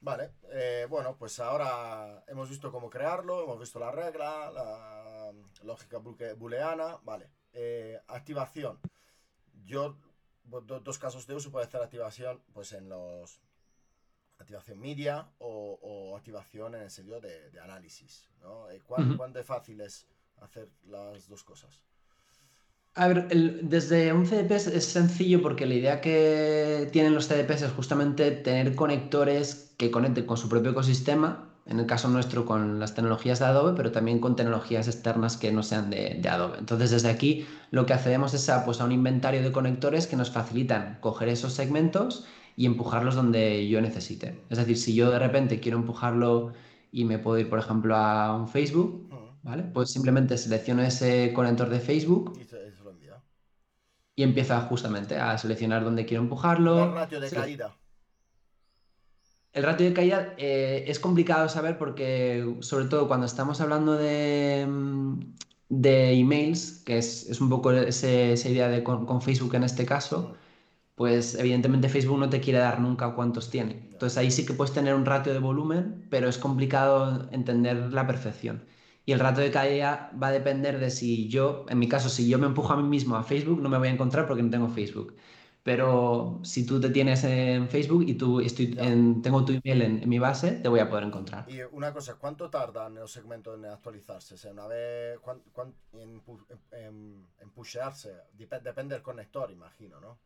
Vale, 0.00 0.32
eh, 0.50 0.88
bueno, 0.90 1.14
pues 1.16 1.38
ahora 1.38 2.24
hemos 2.26 2.48
visto 2.48 2.72
cómo 2.72 2.90
crearlo, 2.90 3.44
hemos 3.44 3.60
visto 3.60 3.78
la 3.78 3.92
regla, 3.92 4.50
la 4.50 5.32
lógica 5.62 5.98
booleana, 6.36 6.98
vale. 7.04 7.30
Eh, 7.52 8.00
activación. 8.08 8.80
Yo, 9.64 9.96
dos 10.44 10.98
casos 10.98 11.28
de 11.28 11.36
uso 11.36 11.52
puede 11.52 11.66
hacer 11.66 11.80
activación 11.80 12.42
pues 12.52 12.72
en 12.72 12.88
los 12.88 13.40
activación 14.42 14.78
media 14.78 15.28
o, 15.38 16.14
activación 16.16 16.74
en 16.74 16.82
el 16.82 16.90
sentido 16.90 17.20
de, 17.20 17.58
análisis. 17.60 18.28
¿no? 18.42 18.70
Eh, 18.70 18.80
¿Cuán, 18.86 19.32
de 19.32 19.44
fácil 19.44 19.80
es 19.80 20.06
hacer 20.40 20.68
las 20.86 21.28
dos 21.28 21.42
cosas? 21.44 21.82
A 22.94 23.08
ver, 23.08 23.28
desde 23.28 24.12
un 24.12 24.26
CDP 24.26 24.50
es, 24.52 24.84
sencillo 24.84 25.40
porque 25.40 25.64
la 25.64 25.74
idea 25.74 26.00
que 26.02 26.90
tienen 26.92 27.14
los 27.14 27.26
CDPs 27.26 27.62
es 27.62 27.72
justamente 27.72 28.30
tener 28.30 28.74
conectores 28.74 29.74
que 29.78 29.90
conecten 29.90 30.26
con 30.26 30.36
su 30.36 30.50
propio 30.50 30.72
ecosistema, 30.72 31.48
en 31.64 31.80
el 31.80 31.86
caso 31.86 32.08
nuestro 32.08 32.44
con 32.44 32.80
las 32.80 32.94
tecnologías 32.94 33.38
de 33.38 33.46
Adobe, 33.46 33.72
pero 33.76 33.92
también 33.92 34.18
con 34.18 34.36
tecnologías 34.36 34.88
externas 34.88 35.38
que 35.38 35.52
no 35.52 35.62
sean 35.62 35.88
de, 35.88 36.20
Adobe. 36.28 36.58
Entonces, 36.58 36.90
desde 36.90 37.08
aquí 37.08 37.46
lo 37.70 37.86
que 37.86 37.94
hacemos 37.94 38.34
es 38.34 38.50
a, 38.50 38.66
pues, 38.66 38.80
a 38.82 38.84
un 38.84 38.92
inventario 38.92 39.42
de 39.42 39.52
conectores 39.52 40.06
que 40.06 40.16
nos 40.16 40.30
facilitan 40.30 40.98
coger 41.00 41.30
esos 41.30 41.54
segmentos 41.54 42.26
y 42.56 42.66
empujarlos 42.66 43.14
donde 43.14 43.68
yo 43.68 43.80
necesite. 43.80 44.40
Es 44.50 44.58
decir, 44.58 44.76
si 44.76 44.94
yo 44.94 45.10
de 45.10 45.18
repente 45.18 45.60
quiero 45.60 45.78
empujarlo 45.78 46.52
y 46.90 47.04
me 47.04 47.18
puedo 47.18 47.38
ir, 47.38 47.48
por 47.48 47.58
ejemplo, 47.58 47.96
a 47.96 48.36
un 48.36 48.48
Facebook, 48.48 49.08
¿vale? 49.42 49.62
Pues 49.62 49.90
simplemente 49.90 50.36
selecciono 50.36 50.82
ese 50.82 51.32
conector 51.34 51.68
de 51.68 51.80
Facebook 51.80 52.38
y 54.14 54.22
empieza 54.22 54.60
justamente 54.62 55.16
a 55.16 55.38
seleccionar 55.38 55.84
dónde 55.84 56.04
quiero 56.04 56.22
empujarlo. 56.22 56.84
El 56.84 56.94
ratio 56.94 57.20
de 57.20 57.30
caída. 57.30 57.76
El 59.52 59.64
ratio 59.64 59.86
de 59.86 59.92
caída 59.92 60.34
eh, 60.38 60.84
es 60.86 60.98
complicado 60.98 61.48
saber 61.48 61.76
porque, 61.78 62.56
sobre 62.60 62.86
todo 62.86 63.06
cuando 63.06 63.26
estamos 63.26 63.60
hablando 63.60 63.96
de, 63.96 64.66
mm, 64.66 65.20
de 65.68 66.12
emails, 66.12 66.82
que 66.84 66.98
es, 66.98 67.38
un 67.40 67.48
poco 67.48 67.72
esa 67.72 68.08
idea 68.48 68.68
de 68.68 68.82
con, 68.82 69.22
Facebook 69.22 69.54
en 69.54 69.64
este 69.64 69.84
caso, 69.84 70.34
pues 70.94 71.34
evidentemente 71.34 71.88
Facebook 71.88 72.18
no 72.18 72.28
te 72.28 72.40
quiere 72.40 72.58
dar 72.58 72.80
nunca 72.80 73.14
cuántos 73.14 73.50
tiene. 73.50 73.88
Entonces 73.92 74.18
ahí 74.18 74.30
sí 74.30 74.44
que 74.46 74.52
puedes 74.52 74.74
tener 74.74 74.94
un 74.94 75.06
ratio 75.06 75.32
de 75.32 75.38
volumen, 75.38 76.06
pero 76.10 76.28
es 76.28 76.38
complicado 76.38 77.28
entender 77.32 77.92
la 77.92 78.06
perfección. 78.06 78.64
Y 79.04 79.12
el 79.12 79.20
rato 79.20 79.40
de 79.40 79.50
caída 79.50 80.12
va 80.20 80.28
a 80.28 80.32
depender 80.32 80.78
de 80.78 80.90
si 80.90 81.28
yo, 81.28 81.66
en 81.68 81.78
mi 81.78 81.88
caso, 81.88 82.08
si 82.08 82.28
yo 82.28 82.38
me 82.38 82.46
empujo 82.46 82.72
a 82.72 82.76
mí 82.76 82.84
mismo 82.88 83.16
a 83.16 83.24
Facebook, 83.24 83.60
no 83.60 83.68
me 83.68 83.78
voy 83.78 83.88
a 83.88 83.92
encontrar 83.92 84.26
porque 84.26 84.42
no 84.42 84.50
tengo 84.50 84.68
Facebook. 84.68 85.16
Pero 85.64 86.40
si 86.42 86.66
tú 86.66 86.80
te 86.80 86.90
tienes 86.90 87.22
en 87.22 87.68
Facebook 87.68 88.04
y 88.06 88.14
tú 88.14 88.40
estoy 88.40 88.74
tengo 88.74 89.44
tu 89.44 89.52
email 89.52 89.82
en, 89.82 90.08
mi 90.08 90.18
base, 90.18 90.52
te 90.52 90.68
voy 90.68 90.80
a 90.80 90.88
poder 90.88 91.04
encontrar. 91.04 91.48
Y 91.48 91.62
una 91.70 91.92
cosa, 91.92 92.16
¿cuánto 92.16 92.50
tardan 92.50 92.94
los 92.96 93.12
segmentos 93.12 93.56
en 93.56 93.66
actualizarse? 93.66 94.34
O 94.34 94.38
sea, 94.38 94.50
una 94.50 94.66
vez 94.66 95.20
en, 95.92 96.20
en, 96.72 97.50
pushearse, 97.54 98.12
depende 98.36 98.94
del 98.94 99.02
conector, 99.02 99.52
imagino, 99.52 100.00
¿no? 100.00 100.18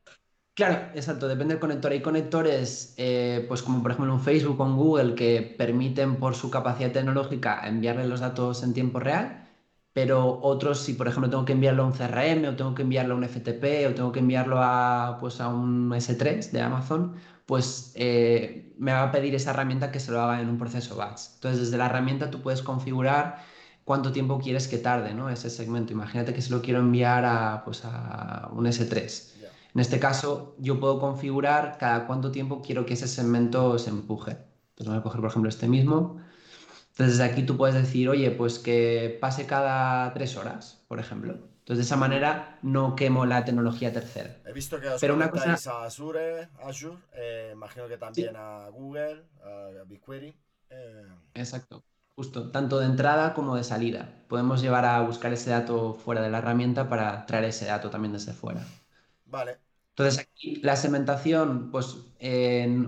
Claro, 0.57 0.89
exacto, 0.95 1.29
depende 1.29 1.53
del 1.53 1.61
conector. 1.61 1.93
Hay 1.93 2.01
conectores, 2.01 2.95
eh, 2.97 3.45
pues 3.47 3.63
como 3.63 3.83
por 3.83 3.91
ejemplo 3.91 4.15
un 4.15 4.23
Facebook 4.23 4.59
o 4.59 4.65
un 4.65 4.77
Google, 4.77 5.15
que 5.15 5.43
permiten 5.43 6.17
por 6.19 6.35
su 6.35 6.51
capacidad 6.51 6.93
tecnológica 6.93 7.61
enviarle 7.69 8.07
los 8.09 8.21
datos 8.21 8.63
en 8.63 8.73
tiempo 8.73 8.99
real, 8.99 9.51
pero 9.93 10.41
otros, 10.43 10.81
si 10.81 10.95
por 10.95 11.09
ejemplo 11.09 11.29
tengo 11.29 11.45
que 11.45 11.53
enviarlo 11.53 11.83
a 11.83 11.87
un 11.87 11.93
CRM 11.93 12.49
o 12.49 12.57
tengo 12.57 12.75
que 12.75 12.83
enviarlo 12.83 13.15
a 13.15 13.17
un 13.19 13.25
FTP 13.25 13.87
o 13.87 13.95
tengo 13.95 14.13
que 14.13 14.21
enviarlo 14.21 14.57
a, 14.63 15.19
pues, 15.21 15.41
a 15.43 15.49
un 15.49 15.93
S3 15.93 16.51
de 16.53 16.63
Amazon, 16.63 17.17
pues 17.45 17.93
eh, 17.95 18.73
me 18.79 18.93
va 18.93 19.03
a 19.03 19.13
pedir 19.13 19.35
esa 19.35 19.51
herramienta 19.51 19.93
que 19.93 20.01
se 20.01 20.11
lo 20.11 20.23
haga 20.23 20.41
en 20.41 20.49
un 20.49 20.57
proceso 20.59 20.97
batch. 20.97 21.35
Entonces, 21.35 21.61
desde 21.61 21.77
la 21.77 21.87
herramienta 21.87 22.31
tú 22.31 22.41
puedes 22.41 22.63
configurar 22.63 23.37
cuánto 23.85 24.11
tiempo 24.11 24.39
quieres 24.39 24.69
que 24.69 24.79
tarde 24.79 25.13
¿no? 25.13 25.29
ese 25.29 25.51
segmento. 25.51 25.93
Imagínate 25.93 26.33
que 26.33 26.41
se 26.41 26.51
lo 26.51 26.63
quiero 26.63 26.81
enviar 26.81 27.27
a, 27.27 27.63
pues, 27.65 27.85
a 27.85 28.49
un 28.53 28.67
S3 28.67 29.37
En 29.77 29.81
este 29.81 30.01
caso, 30.01 30.57
yo 30.59 30.81
puedo 30.81 30.99
configurar 30.99 31.77
cada 31.77 32.07
cuánto 32.07 32.33
tiempo 32.33 32.63
quiero 32.63 32.87
que 32.87 32.95
ese 32.95 33.07
segmento 33.07 33.79
se 33.79 33.91
empuje. 33.91 34.31
Entonces 34.71 34.87
voy 34.87 34.97
a 34.97 35.03
coger, 35.03 35.21
por 35.21 35.29
ejemplo, 35.29 35.51
este 35.51 35.69
mismo. 35.69 36.19
Entonces, 36.93 37.19
desde 37.19 37.25
aquí 37.25 37.43
tú 37.43 37.59
puedes 37.59 37.75
decir, 37.75 38.09
oye, 38.09 38.31
pues 38.31 38.59
que 38.59 39.19
pase 39.21 39.45
cada 39.45 40.15
tres 40.15 40.35
horas, 40.39 40.83
por 40.89 40.99
ejemplo. 40.99 41.35
Entonces, 41.35 41.77
de 41.77 41.83
esa 41.83 41.97
manera 41.99 42.59
no 42.63 42.97
quemo 42.97 43.27
la 43.27 43.45
tecnología 43.45 43.93
tercera. 43.93 44.39
He 44.47 44.55
visto 44.55 44.81
que 44.81 44.89
os 44.89 44.99
Pero 44.99 45.13
una 45.13 45.31
cosa... 45.31 45.53
a 45.53 45.85
Azure, 45.85 46.49
Azure 46.65 46.97
eh, 47.13 47.51
imagino 47.53 47.87
que 47.87 47.99
también 47.99 48.35
a 48.35 48.71
Google, 48.71 49.25
a 49.45 49.85
BigQuery. 49.85 50.35
Eh. 50.71 51.07
Exacto, 51.35 51.85
justo, 52.15 52.51
tanto 52.51 52.79
de 52.79 52.87
entrada 52.87 53.35
como 53.35 53.57
de 53.57 53.63
salida. 53.63 54.09
Podemos 54.27 54.63
llevar 54.63 54.87
a 54.87 55.03
buscar 55.03 55.35
ese 55.35 55.51
dato 55.51 55.93
fuera 55.93 56.23
de 56.23 56.31
la 56.31 56.39
herramienta 56.39 56.89
para 56.89 57.27
traer 57.27 57.45
ese 57.45 57.67
dato 57.67 57.91
también 57.91 58.15
desde 58.15 58.33
fuera. 58.33 58.65
Vale, 59.27 59.66
entonces 59.97 60.19
aquí 60.21 60.57
la 60.63 60.77
segmentación, 60.77 61.71
pues, 61.71 61.87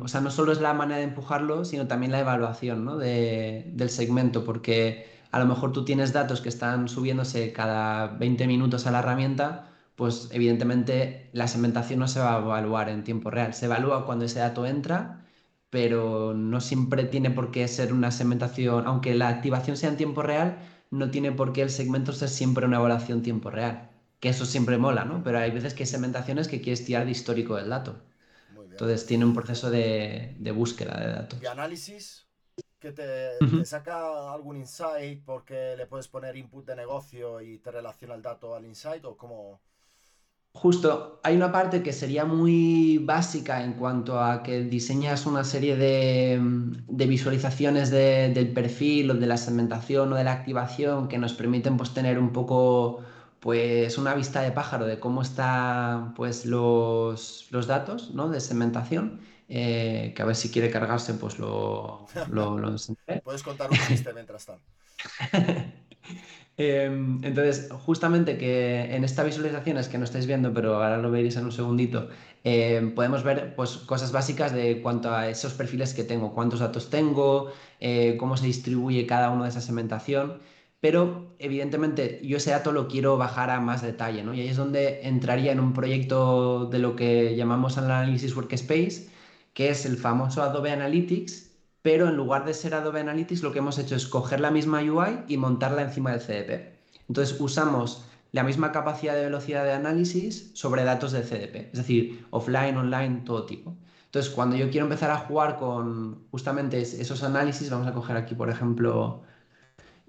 o 0.03 0.09
sea, 0.09 0.21
no 0.21 0.31
solo 0.31 0.53
es 0.53 0.61
la 0.61 0.75
manera 0.75 0.99
de 0.99 1.05
empujarlo, 1.05 1.65
sino 1.65 1.87
también 1.89 2.13
la 2.13 2.21
evaluación 2.21 2.85
¿no? 2.85 2.99
de, 2.99 3.71
del 3.75 3.89
segmento, 3.89 4.45
porque 4.45 5.07
a 5.31 5.39
lo 5.39 5.47
mejor 5.47 5.73
tú 5.73 5.87
tienes 5.87 6.13
datos 6.13 6.43
que 6.43 6.51
están 6.51 6.87
subiéndose 6.89 7.53
cada 7.55 8.09
20 8.09 8.47
minutos 8.47 8.87
a 8.87 8.91
la 8.91 8.99
herramienta, 8.99 9.73
pues 9.97 10.29
evidentemente 10.33 11.31
la 11.33 11.49
segmentación 11.49 11.99
no 12.01 12.09
se 12.09 12.21
va 12.21 12.37
a 12.37 12.41
evaluar 12.41 12.91
en 12.91 13.05
tiempo 13.05 13.31
real, 13.31 13.55
se 13.55 13.65
evalúa 13.67 14.05
cuando 14.05 14.27
ese 14.27 14.41
dato 14.41 14.67
entra, 14.67 15.25
pero 15.71 16.35
no 16.35 16.61
siempre 16.61 17.05
tiene 17.05 17.31
por 17.31 17.51
qué 17.51 17.69
ser 17.69 17.95
una 17.95 18.11
segmentación, 18.11 18.87
aunque 18.87 19.15
la 19.15 19.29
activación 19.29 19.79
sea 19.79 19.89
en 19.89 19.97
tiempo 19.97 20.23
real, 20.23 20.59
no 20.91 21.11
tiene 21.11 21.33
por 21.33 21.55
qué 21.55 21.63
el 21.63 21.71
segmento 21.71 22.13
ser 22.13 22.29
siempre 22.29 22.67
una 22.67 22.77
evaluación 22.77 23.23
tiempo 23.23 23.51
real 23.51 23.88
que 24.21 24.29
eso 24.29 24.45
siempre 24.45 24.79
mola, 24.79 25.05
¿no? 25.05 25.23
Pero 25.23 25.39
hay 25.39 25.51
veces 25.51 25.75
que 25.75 25.85
hay 25.85 25.87
segmentaciones 25.87 26.49
que 26.49 26.61
quieres 26.61 26.85
tirar 26.85 27.05
de 27.05 27.13
histórico 27.13 27.57
del 27.57 27.69
dato. 27.69 28.03
Entonces 28.71 29.07
tiene 29.07 29.25
un 29.25 29.35
proceso 29.35 29.71
de, 29.71 30.37
búsqueda 30.55 31.01
de 31.01 31.13
datos. 31.13 31.43
¿Y 31.43 31.47
análisis? 31.47 32.27
¿Que 32.79 32.93
te, 32.93 33.65
saca 33.65 34.33
algún 34.33 34.57
insight 34.57 35.25
porque 35.25 35.75
le 35.77 35.87
puedes 35.87 36.07
poner 36.07 36.37
input 36.37 36.65
de 36.65 36.77
negocio 36.77 37.41
y 37.41 37.59
te 37.59 37.73
relaciona 37.73 38.15
el 38.15 38.23
dato 38.23 38.55
al 38.55 38.65
insight 38.65 39.05
o 39.05 39.17
cómo? 39.17 39.61
Justo, 40.53 41.21
hay 41.25 41.37
una 41.37 41.51
parte 41.51 41.83
que 41.83 41.93
sería 41.93 42.25
muy 42.25 42.99
básica 42.99 43.63
en 43.63 43.75
cuanto 43.75 44.21
a 44.21 44.43
que 44.43 44.63
diseñas 44.63 45.27
una 45.27 45.45
serie 45.45 45.77
de, 45.77 46.41
visualizaciones 46.89 47.91
del 47.91 48.53
perfil 48.53 49.11
o 49.11 49.15
de 49.15 49.27
la 49.27 49.37
segmentación 49.37 50.13
o 50.13 50.17
de 50.17 50.25
la 50.25 50.33
activación 50.33 51.09
que 51.09 51.19
nos 51.19 51.33
permiten 51.33 51.77
pues, 51.77 51.93
tener 51.95 52.19
un 52.19 52.33
poco 52.33 53.03
pues 53.41 53.99
una 53.99 54.15
vista 54.15 54.43
de 54.43 54.53
pájaro 54.53 54.87
de 54.87 54.99
cómo 54.99 55.23
están 55.23 56.15
pues 56.15 56.45
los, 56.45 57.47
los 57.51 57.67
datos 57.67 58.11
¿no? 58.13 58.29
de 58.29 58.41
segmentación, 58.41 59.21
eh, 59.49 60.13
que 60.15 60.23
a 60.23 60.25
ver 60.25 60.37
si 60.37 60.51
quiere 60.51 60.71
cargarse, 60.71 61.15
pues 61.15 61.39
lo, 61.39 62.07
lo, 62.31 62.59
lo 62.59 62.77
Puedes 63.23 63.43
contar 63.43 63.71
un 63.71 63.79
chiste 63.87 64.13
mientras 64.13 64.47
tanto. 64.47 64.65
Em, 66.61 67.23
entonces, 67.23 67.69
justamente 67.87 68.37
que 68.37 68.93
en 68.93 69.05
esta 69.05 69.23
visualización 69.23 69.79
es 69.79 69.89
que 69.89 69.97
no 69.97 70.03
estáis 70.03 70.27
viendo, 70.27 70.53
pero 70.53 70.75
ahora 70.75 70.99
lo 70.99 71.09
veréis 71.09 71.37
en 71.37 71.45
un 71.45 71.53
segundito, 71.53 72.09
em, 72.43 72.97
podemos 72.97 73.23
ver 73.23 73.55
pues, 73.55 73.77
cosas 73.77 74.11
básicas 74.11 74.53
de 74.53 74.83
cuanto 74.83 75.15
a 75.15 75.29
esos 75.29 75.55
perfiles 75.55 75.95
que 75.95 76.03
tengo, 76.03 76.35
cuántos 76.35 76.59
datos 76.59 76.91
tengo, 76.91 77.53
eh, 77.79 78.17
cómo 78.19 78.37
se 78.37 78.47
distribuye 78.47 79.07
cada 79.07 79.31
uno 79.31 79.45
de 79.45 79.51
esa 79.51 79.61
segmentación 79.61 80.41
pero 80.81 81.35
evidentemente 81.39 82.21
yo 82.23 82.37
ese 82.37 82.51
dato 82.51 82.73
lo 82.73 82.89
quiero 82.89 83.17
bajar 83.17 83.51
a 83.51 83.61
más 83.61 83.83
detalle, 83.83 84.23
¿no? 84.23 84.35
Y 84.35 84.41
ahí 84.41 84.49
es 84.49 84.57
donde 84.57 85.07
entraría 85.07 85.53
en 85.53 85.61
un 85.61 85.73
proyecto 85.73 86.67
de 86.67 86.79
lo 86.79 86.97
que 86.97 87.37
llamamos 87.37 87.79
Analysis 87.79 88.37
Workspace, 88.37 89.09
que 89.55 89.71
es 89.71 89.87
el 89.87 89.97
famoso 89.97 90.43
Adobe 90.43 90.71
Analytics, 90.71 91.51
pero 91.83 92.09
en 92.09 92.17
lugar 92.17 92.45
de 92.45 92.55
ser 92.55 92.75
Adobe 92.75 93.01
Analytics 93.01 93.43
lo 93.43 93.53
que 93.53 93.59
hemos 93.61 93.79
hecho 93.79 93.97
es 93.97 94.07
coger 94.07 94.41
la 94.41 94.51
misma 94.51 94.81
UI 94.81 95.25
y 95.29 95.37
montarla 95.37 95.83
encima 95.83 96.13
del 96.13 96.21
CDP. 96.21 96.79
Entonces 97.09 97.41
usamos 97.41 98.05
la 98.33 98.45
misma 98.45 98.73
capacidad 98.73 99.15
de 99.15 99.25
velocidad 99.25 99.65
de 99.65 99.73
análisis 99.73 100.51
sobre 100.55 100.85
datos 100.85 101.13
del 101.13 101.25
CDP, 101.25 101.71
es 101.73 101.79
decir, 101.79 102.27
offline, 102.31 102.77
online, 102.77 103.23
todo 103.25 103.47
tipo. 103.47 103.77
Entonces, 104.07 104.33
cuando 104.33 104.57
yo 104.57 104.71
quiero 104.71 104.87
empezar 104.87 105.11
a 105.11 105.19
jugar 105.19 105.57
con 105.59 106.27
justamente 106.31 106.81
esos 106.81 107.23
análisis, 107.23 107.69
vamos 107.69 107.87
a 107.87 107.93
coger 107.93 108.17
aquí, 108.17 108.35
por 108.35 108.49
ejemplo, 108.49 109.23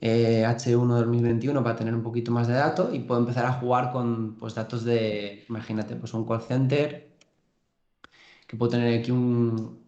H1 0.01 0.67
eh, 0.67 0.99
2021 0.99 1.63
para 1.63 1.75
tener 1.75 1.93
un 1.93 2.03
poquito 2.03 2.31
más 2.31 2.47
de 2.47 2.53
datos 2.53 2.93
y 2.93 2.99
puedo 2.99 3.19
empezar 3.19 3.45
a 3.45 3.53
jugar 3.53 3.91
con 3.91 4.35
pues, 4.35 4.55
datos 4.55 4.83
de, 4.85 5.45
imagínate, 5.49 5.95
pues 5.95 6.13
un 6.13 6.25
call 6.25 6.41
center, 6.41 7.09
que 8.47 8.57
puedo 8.57 8.71
tener 8.71 8.99
aquí 8.99 9.12
un, 9.12 9.79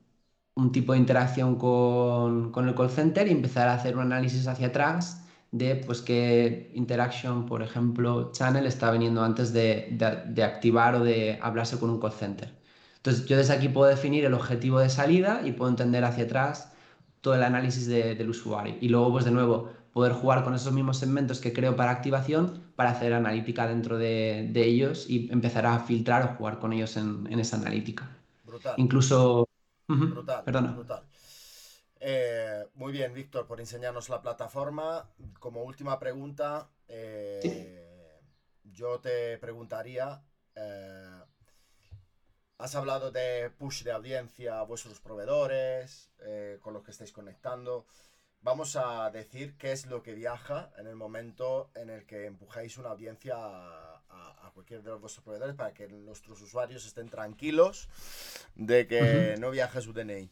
un 0.55 0.71
tipo 0.71 0.93
de 0.93 0.99
interacción 0.99 1.55
con, 1.57 2.51
con, 2.51 2.67
el 2.67 2.75
call 2.75 2.89
center 2.89 3.27
y 3.27 3.31
empezar 3.31 3.67
a 3.67 3.73
hacer 3.75 3.95
un 3.95 4.03
análisis 4.03 4.47
hacia 4.47 4.67
atrás 4.67 5.25
de 5.51 5.75
pues 5.75 6.01
qué 6.01 6.71
interaction, 6.75 7.45
por 7.45 7.61
ejemplo, 7.63 8.31
channel 8.31 8.65
está 8.65 8.91
viniendo 8.91 9.23
antes 9.23 9.53
de, 9.53 9.87
de, 10.27 10.43
activar 10.43 10.95
o 10.95 11.03
de 11.03 11.39
hablarse 11.41 11.77
con 11.79 11.89
un 11.89 11.99
call 11.99 12.13
center. 12.13 12.53
Entonces 12.97 13.25
yo 13.25 13.37
desde 13.37 13.53
aquí 13.53 13.69
puedo 13.69 13.89
definir 13.89 14.25
el 14.25 14.33
objetivo 14.33 14.79
de 14.79 14.89
salida 14.89 15.41
y 15.45 15.53
puedo 15.53 15.69
entender 15.71 16.03
hacia 16.05 16.25
atrás 16.25 16.71
todo 17.21 17.35
el 17.35 17.43
análisis 17.43 17.87
del 17.87 18.29
usuario. 18.29 18.75
Y 18.81 18.89
luego, 18.89 19.11
pues 19.11 19.25
de 19.25 19.31
nuevo, 19.31 19.71
poder 19.93 20.13
jugar 20.13 20.43
con 20.43 20.53
esos 20.53 20.71
mismos 20.71 20.97
segmentos 20.97 21.39
que 21.39 21.53
creo 21.53 21.75
para 21.75 21.91
activación 21.91 22.71
para 22.75 22.91
hacer 22.91 23.13
analítica 23.13 23.67
dentro 23.67 23.97
de, 23.97 24.51
ellos 24.55 25.09
y 25.09 25.31
empezar 25.31 25.65
a 25.65 25.79
filtrar 25.79 26.23
o 26.23 26.35
jugar 26.37 26.59
con 26.59 26.73
ellos 26.73 26.95
en, 26.97 27.27
esa 27.39 27.57
analítica. 27.57 28.09
Brutal. 28.45 28.75
Incluso... 28.77 29.47
brutal, 29.87 30.43
brutal. 30.45 31.03
Eh, 32.03 32.65
muy 32.73 32.91
bien, 32.91 33.13
Víctor, 33.13 33.45
por 33.45 33.59
enseñarnos 33.59 34.09
la 34.09 34.21
plataforma. 34.21 35.07
Como 35.39 35.63
última 35.63 35.99
pregunta, 35.99 36.69
eh, 36.87 38.19
yo 38.63 38.99
te 38.99 39.37
preguntaría, 39.37 40.23
eh, 40.55 41.21
has 42.57 42.75
hablado 42.75 43.11
de 43.11 43.51
push 43.51 43.83
de 43.83 43.91
audiencia 43.91 44.59
a 44.59 44.63
vuestros 44.63 44.99
proveedores, 44.99 46.09
con 46.61 46.73
los 46.73 46.83
que 46.83 46.91
estáis 46.91 47.11
conectando 47.11 47.85
vamos 48.41 48.75
a 48.75 49.09
decir 49.11 49.55
qué 49.57 49.71
es 49.71 49.85
lo 49.85 50.01
que 50.01 50.13
viaja 50.13 50.69
en 50.77 50.87
el 50.87 50.95
momento 50.95 51.69
en 51.75 51.89
el 51.89 52.05
que 52.05 52.25
empujáis 52.25 52.77
una 52.77 52.89
audiencia 52.89 53.35
a, 53.37 54.51
cualquier 54.53 54.83
de 54.83 54.91
vuestros 54.95 55.23
proveedores 55.23 55.55
para 55.55 55.73
que 55.73 55.87
nuestros 55.87 56.41
usuarios 56.41 56.85
estén 56.85 57.07
tranquilos 57.07 57.87
de 58.55 58.85
que 58.85 59.35
no 59.39 59.49
viaja 59.49 59.79
su 59.79 59.93
DNI. 59.93 60.29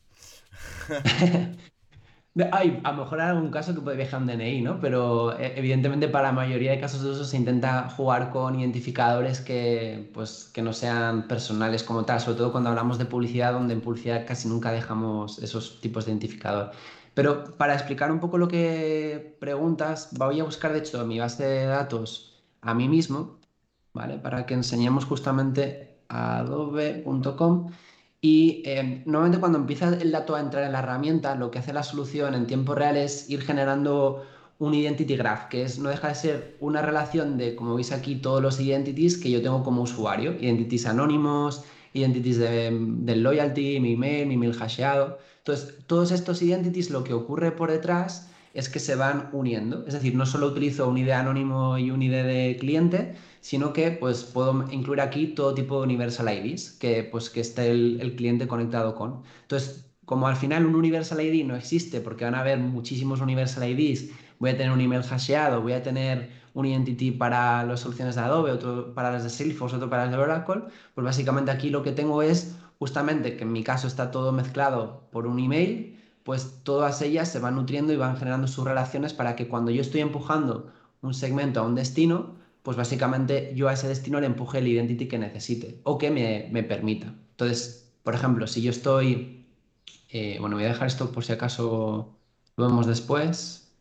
Hay, 2.51 2.81
a 2.83 2.91
lo 2.91 3.03
mejor 3.03 3.21
hay 3.21 3.29
algún 3.29 3.49
caso 3.49 3.73
que 3.73 3.79
puede 3.79 3.95
viajar 3.95 4.19
un 4.19 4.27
DNI, 4.27 4.61
¿no? 4.61 4.81
Pero 4.81 5.39
eh, 5.39 5.53
evidentemente 5.55 6.09
para 6.09 6.27
la 6.27 6.31
mayoría 6.33 6.71
de 6.71 6.81
casos 6.81 7.01
de 7.01 7.11
uso 7.11 7.23
se 7.23 7.37
intenta 7.37 7.87
jugar 7.89 8.29
con 8.29 8.59
identificadores 8.59 9.39
que, 9.39 10.11
pues, 10.13 10.51
que 10.53 10.61
no 10.61 10.73
sean 10.73 11.25
personales 11.29 11.83
como 11.83 12.03
tal, 12.03 12.19
sobre 12.19 12.39
todo 12.39 12.51
cuando 12.51 12.71
hablamos 12.71 12.97
de 12.97 13.05
publicidad, 13.05 13.53
donde 13.53 13.73
en 13.73 13.79
publicidad 13.79 14.25
casi 14.27 14.49
nunca 14.49 14.73
dejamos 14.73 15.39
esos 15.39 15.79
tipos 15.79 16.05
de 16.05 16.11
identificador. 16.11 16.71
Pero 17.13 17.57
para 17.57 17.73
explicar 17.73 18.11
un 18.11 18.19
poco 18.19 18.37
lo 18.37 18.47
que 18.47 19.37
preguntas, 19.39 20.09
voy 20.17 20.39
a 20.39 20.43
buscar, 20.43 20.73
de 20.73 20.79
hecho, 20.79 21.05
mi 21.05 21.19
base 21.19 21.43
de 21.43 21.65
datos 21.65 22.43
a 22.61 22.73
mí 22.73 22.87
mismo, 22.87 23.39
¿vale? 23.93 24.17
Para 24.17 24.45
que 24.45 24.53
enseñemos 24.53 25.05
justamente 25.05 25.99
a 26.09 26.39
adobe.com. 26.39 27.71
Y 28.21 28.61
eh, 28.65 29.03
normalmente 29.05 29.39
cuando 29.39 29.57
empieza 29.57 29.89
el 29.89 30.11
dato 30.11 30.35
a 30.35 30.41
entrar 30.41 30.63
en 30.65 30.73
la 30.73 30.79
herramienta, 30.79 31.35
lo 31.35 31.51
que 31.51 31.59
hace 31.59 31.73
la 31.73 31.83
solución 31.83 32.33
en 32.35 32.47
tiempo 32.47 32.75
real 32.75 32.97
es 32.97 33.29
ir 33.29 33.41
generando 33.41 34.23
un 34.59 34.73
identity 34.73 35.15
graph, 35.15 35.47
que 35.47 35.63
es, 35.63 35.79
no 35.79 35.89
deja 35.89 36.09
de 36.09 36.15
ser 36.15 36.57
una 36.59 36.81
relación 36.81 37.37
de, 37.37 37.55
como 37.55 37.75
veis 37.75 37.91
aquí, 37.93 38.15
todos 38.17 38.41
los 38.41 38.59
identities 38.59 39.17
que 39.17 39.31
yo 39.31 39.41
tengo 39.41 39.63
como 39.63 39.81
usuario, 39.81 40.33
identities 40.33 40.85
anónimos, 40.85 41.63
identities 41.93 42.37
de, 42.37 43.15
loyalty, 43.15 43.79
mi 43.79 43.93
email, 43.93 44.27
mi 44.27 44.33
email 44.35 44.53
hasheado. 44.53 45.17
Entonces, 45.49 45.77
todos 45.87 46.11
estos 46.11 46.41
identities 46.43 46.91
lo 46.91 47.03
que 47.03 47.13
ocurre 47.13 47.51
por 47.51 47.71
detrás 47.71 48.29
es 48.53 48.69
que 48.69 48.79
se 48.79 48.95
van 48.95 49.29
uniendo. 49.31 49.83
Es 49.87 49.93
decir, 49.93 50.15
no 50.15 50.25
solo 50.27 50.47
utilizo 50.47 50.87
un 50.87 50.97
ID 50.97 51.09
anónimo 51.09 51.77
y 51.77 51.89
un 51.89 52.01
ID 52.03 52.11
de 52.11 52.57
cliente, 52.59 53.15
sino 53.41 53.73
que 53.73 53.91
pues, 53.91 54.23
puedo 54.23 54.71
incluir 54.71 55.01
aquí 55.01 55.27
todo 55.27 55.55
tipo 55.55 55.77
de 55.77 55.83
universal 55.83 56.29
IDs 56.29 56.71
que, 56.73 57.03
pues, 57.03 57.31
que 57.31 57.41
esté 57.41 57.71
el, 57.71 58.13
cliente 58.15 58.47
conectado 58.47 58.93
con. 58.93 59.23
Entonces, 59.41 59.85
como 60.05 60.27
al 60.27 60.35
final 60.35 60.65
un 60.67 60.75
universal 60.75 61.19
ID 61.21 61.45
no 61.45 61.55
existe 61.55 61.99
porque 61.99 62.25
van 62.25 62.35
a 62.35 62.41
haber 62.41 62.59
muchísimos 62.59 63.19
universal 63.19 63.67
IDs, 63.67 64.09
voy 64.37 64.51
a 64.51 64.57
tener 64.57 64.71
un 64.71 64.81
email 64.81 65.03
hasheado, 65.03 65.61
voy 65.61 65.73
a 65.73 65.81
tener 65.81 66.29
un 66.53 66.65
identity 66.65 67.11
para 67.11 67.63
las 67.63 67.79
soluciones 67.79 68.15
de 68.15 68.21
Adobe, 68.21 68.51
otro 68.51 68.93
para 68.93 69.11
las 69.11 69.23
de 69.23 69.29
Salesforce, 69.29 69.75
otro 69.75 69.89
para 69.89 70.05
las 70.05 70.11
de 70.11 70.17
Oracle, 70.17 70.61
pues 70.93 71.05
básicamente 71.05 71.51
aquí 71.51 71.69
lo 71.69 71.83
que 71.83 71.91
tengo 71.91 72.21
es 72.21 72.55
justamente 72.79 73.37
que 73.37 73.43
en 73.43 73.51
mi 73.51 73.63
caso 73.63 73.87
está 73.87 74.09
todo 74.09 74.31
mezclado 74.31 75.09
por 75.11 75.27
un 75.27 75.39
email, 75.39 75.99
pues 76.23 76.61
todas 76.63 77.01
ellas 77.01 77.29
se 77.29 77.39
van 77.39 77.55
nutriendo 77.55 77.93
y 77.93 77.97
van 77.97 78.17
generando 78.17 78.47
sus 78.47 78.63
relaciones 78.63 79.13
para 79.13 79.35
que 79.35 79.47
cuando 79.47 79.71
yo 79.71 79.81
estoy 79.81 80.01
empujando 80.01 80.71
un 81.01 81.13
segmento 81.13 81.59
a 81.59 81.63
un 81.63 81.75
destino, 81.75 82.35
pues 82.63 82.77
básicamente 82.77 83.53
yo 83.55 83.67
a 83.67 83.73
ese 83.73 83.87
destino 83.87 84.19
le 84.19 84.27
empuje 84.27 84.59
el 84.59 84.67
identity 84.67 85.07
que 85.07 85.17
necesite 85.17 85.81
o 85.83 85.97
que 85.97 86.11
me, 86.11 86.49
me 86.51 86.63
permita. 86.63 87.13
Entonces, 87.31 87.91
por 88.03 88.15
ejemplo, 88.15 88.47
si 88.47 88.61
yo 88.61 88.71
estoy, 88.71 89.45
eh, 90.09 90.37
bueno, 90.39 90.55
voy 90.55 90.65
a 90.65 90.69
dejar 90.69 90.87
esto 90.87 91.11
por 91.11 91.23
si 91.23 91.33
acaso 91.33 92.17
lo 92.57 92.67
vemos 92.67 92.87
después, 92.87 93.73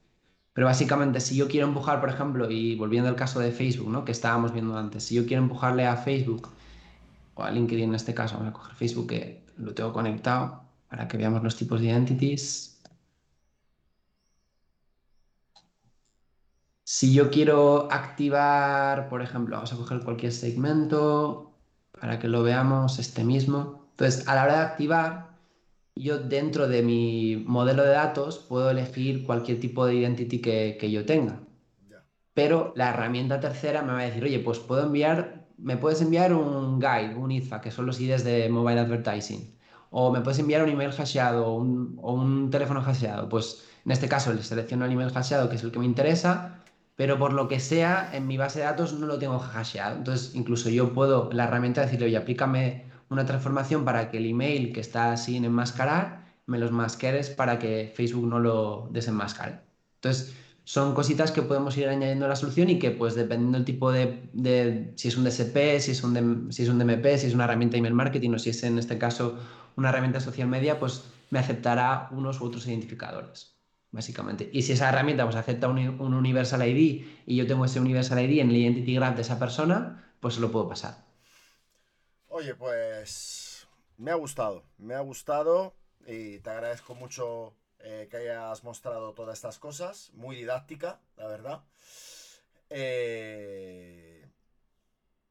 pero 0.52 0.66
básicamente 0.66 1.20
si 1.20 1.36
yo 1.36 1.48
quiero 1.48 1.68
empujar, 1.68 2.00
por 2.00 2.08
ejemplo, 2.08 2.50
y 2.50 2.74
volviendo 2.76 3.08
al 3.08 3.16
caso 3.16 3.40
de 3.40 3.52
Facebook, 3.52 3.90
¿no? 3.90 4.04
Que 4.04 4.12
estábamos 4.12 4.52
viendo 4.52 4.76
antes, 4.76 5.04
si 5.04 5.14
yo 5.14 5.26
quiero 5.26 5.42
empujarle 5.42 5.86
a 5.86 5.96
Facebook 5.96 6.48
o 7.38 7.42
a 7.44 7.50
LinkedIn 7.50 7.90
en 7.90 7.94
este 7.94 8.14
caso, 8.14 8.36
vamos 8.36 8.50
a 8.50 8.52
coger 8.52 8.74
Facebook 8.74 9.08
que 9.08 9.44
lo 9.56 9.74
tengo 9.74 9.92
conectado 9.92 10.64
para 10.88 11.06
que 11.08 11.16
veamos 11.16 11.42
los 11.42 11.56
tipos 11.56 11.80
de 11.80 11.86
identities. 11.88 12.80
Si 16.84 17.12
yo 17.12 17.30
quiero 17.30 17.92
activar, 17.92 19.08
por 19.08 19.22
ejemplo, 19.22 19.56
vamos 19.56 19.72
a 19.72 19.76
coger 19.76 20.00
cualquier 20.00 20.32
segmento 20.32 21.52
para 22.00 22.18
que 22.18 22.28
lo 22.28 22.42
veamos 22.42 22.98
este 22.98 23.24
mismo. 23.24 23.88
Entonces, 23.90 24.26
a 24.26 24.34
la 24.34 24.44
hora 24.44 24.54
de 24.54 24.64
activar, 24.64 25.28
yo 25.94 26.18
dentro 26.18 26.68
de 26.68 26.82
mi 26.82 27.44
modelo 27.46 27.82
de 27.82 27.90
datos 27.90 28.38
puedo 28.38 28.70
elegir 28.70 29.26
cualquier 29.26 29.60
tipo 29.60 29.84
de 29.86 29.96
identity 29.96 30.40
que, 30.40 30.90
yo 30.90 31.04
tenga. 31.04 31.40
Pero 32.34 32.72
la 32.76 32.90
herramienta 32.90 33.40
tercera 33.40 33.82
me 33.82 33.92
va 33.92 34.00
a 34.00 34.04
decir, 34.04 34.24
oye, 34.24 34.38
pues 34.38 34.58
puedo 34.58 34.84
enviar, 34.84 35.37
me 35.58 35.76
puedes 35.76 36.00
enviar 36.00 36.32
un 36.32 36.78
guide, 36.80 37.14
un 37.16 37.30
IFA, 37.30 37.60
que 37.60 37.70
son 37.70 37.86
los 37.86 38.00
IDs 38.00 38.24
de 38.24 38.48
mobile 38.48 38.80
advertising. 38.80 39.54
O 39.90 40.12
me 40.12 40.20
puedes 40.20 40.38
enviar 40.38 40.62
un 40.62 40.68
email 40.70 40.90
hasheado 40.90 41.46
o 41.46 41.54
un, 41.56 41.98
o 42.02 42.12
un 42.14 42.50
teléfono 42.50 42.80
hasheado. 42.80 43.28
Pues 43.28 43.64
en 43.84 43.92
este 43.92 44.08
caso 44.08 44.32
le 44.32 44.42
selecciono 44.42 44.84
el 44.84 44.92
email 44.92 45.10
hasheado, 45.14 45.48
que 45.48 45.56
es 45.56 45.62
el 45.62 45.72
que 45.72 45.78
me 45.78 45.86
interesa, 45.86 46.62
pero 46.96 47.18
por 47.18 47.32
lo 47.32 47.48
que 47.48 47.60
sea, 47.60 48.10
en 48.12 48.26
mi 48.26 48.36
base 48.36 48.60
de 48.60 48.66
datos 48.66 48.92
no 48.92 49.06
lo 49.06 49.18
tengo 49.18 49.38
hasheado. 49.38 49.96
Entonces, 49.96 50.34
incluso 50.34 50.68
yo 50.68 50.92
puedo, 50.92 51.30
la 51.32 51.44
herramienta, 51.44 51.80
decirle, 51.82 52.06
oye, 52.06 52.16
aplícame 52.16 52.86
una 53.08 53.24
transformación 53.24 53.84
para 53.84 54.10
que 54.10 54.18
el 54.18 54.26
email 54.26 54.72
que 54.72 54.80
está 54.80 55.16
sin 55.16 55.44
enmascarar, 55.44 56.26
me 56.46 56.58
los 56.58 56.72
masqueres 56.72 57.30
para 57.30 57.58
que 57.58 57.92
Facebook 57.94 58.26
no 58.26 58.40
lo 58.40 58.88
desenmascare. 58.90 59.60
Entonces, 59.96 60.34
son 60.68 60.92
cositas 60.92 61.32
que 61.32 61.40
podemos 61.40 61.74
ir 61.78 61.88
añadiendo 61.88 62.26
a 62.26 62.28
la 62.28 62.36
solución 62.36 62.68
y 62.68 62.78
que, 62.78 62.90
pues, 62.90 63.14
dependiendo 63.14 63.56
del 63.56 63.64
tipo 63.64 63.90
de, 63.90 64.92
si 64.96 65.08
es 65.08 65.16
un 65.16 65.24
DSP, 65.24 65.80
si 65.80 65.92
es 65.92 66.04
un, 66.04 66.52
si 66.52 66.62
es 66.62 66.68
un 66.68 66.78
DMP, 66.78 67.16
si 67.16 67.28
es 67.28 67.32
una 67.32 67.44
herramienta 67.44 67.72
de 67.72 67.78
email 67.78 67.94
marketing 67.94 68.32
o 68.34 68.38
si 68.38 68.50
es, 68.50 68.62
en 68.64 68.78
este 68.78 68.98
caso, 68.98 69.38
una 69.76 69.88
herramienta 69.88 70.20
social 70.20 70.46
media, 70.46 70.78
pues 70.78 71.04
me 71.30 71.38
aceptará 71.38 72.10
unos 72.10 72.42
u 72.42 72.44
otros 72.44 72.66
identificadores 72.66 73.56
básicamente. 73.92 74.50
Y 74.52 74.60
si 74.60 74.72
esa 74.72 74.90
herramienta 74.90 75.24
pues, 75.24 75.36
acepta 75.36 75.68
un, 75.68 75.78
Universal 75.78 76.68
ID 76.68 77.06
y 77.24 77.36
yo 77.36 77.46
tengo 77.46 77.64
ese 77.64 77.80
Universal 77.80 78.20
ID 78.20 78.40
en 78.40 78.50
el 78.50 78.56
Identity 78.56 78.94
Graph 78.94 79.16
de 79.16 79.22
esa 79.22 79.38
persona, 79.38 80.12
pues 80.20 80.38
lo 80.38 80.52
puedo 80.52 80.68
pasar. 80.68 81.02
Oye, 82.26 82.54
pues 82.54 83.66
me 83.96 84.10
ha 84.10 84.16
gustado, 84.16 84.64
me 84.76 84.92
ha 84.92 85.00
gustado 85.00 85.72
y 86.06 86.40
te 86.40 86.50
agradezco 86.50 86.94
mucho 86.94 87.54
eh, 87.80 88.08
que 88.10 88.16
hayas 88.16 88.64
mostrado 88.64 89.14
todas 89.14 89.38
estas 89.38 89.58
cosas, 89.58 90.10
muy 90.14 90.36
didáctica, 90.36 91.00
la 91.16 91.26
verdad. 91.26 91.64
Eh, 92.70 94.26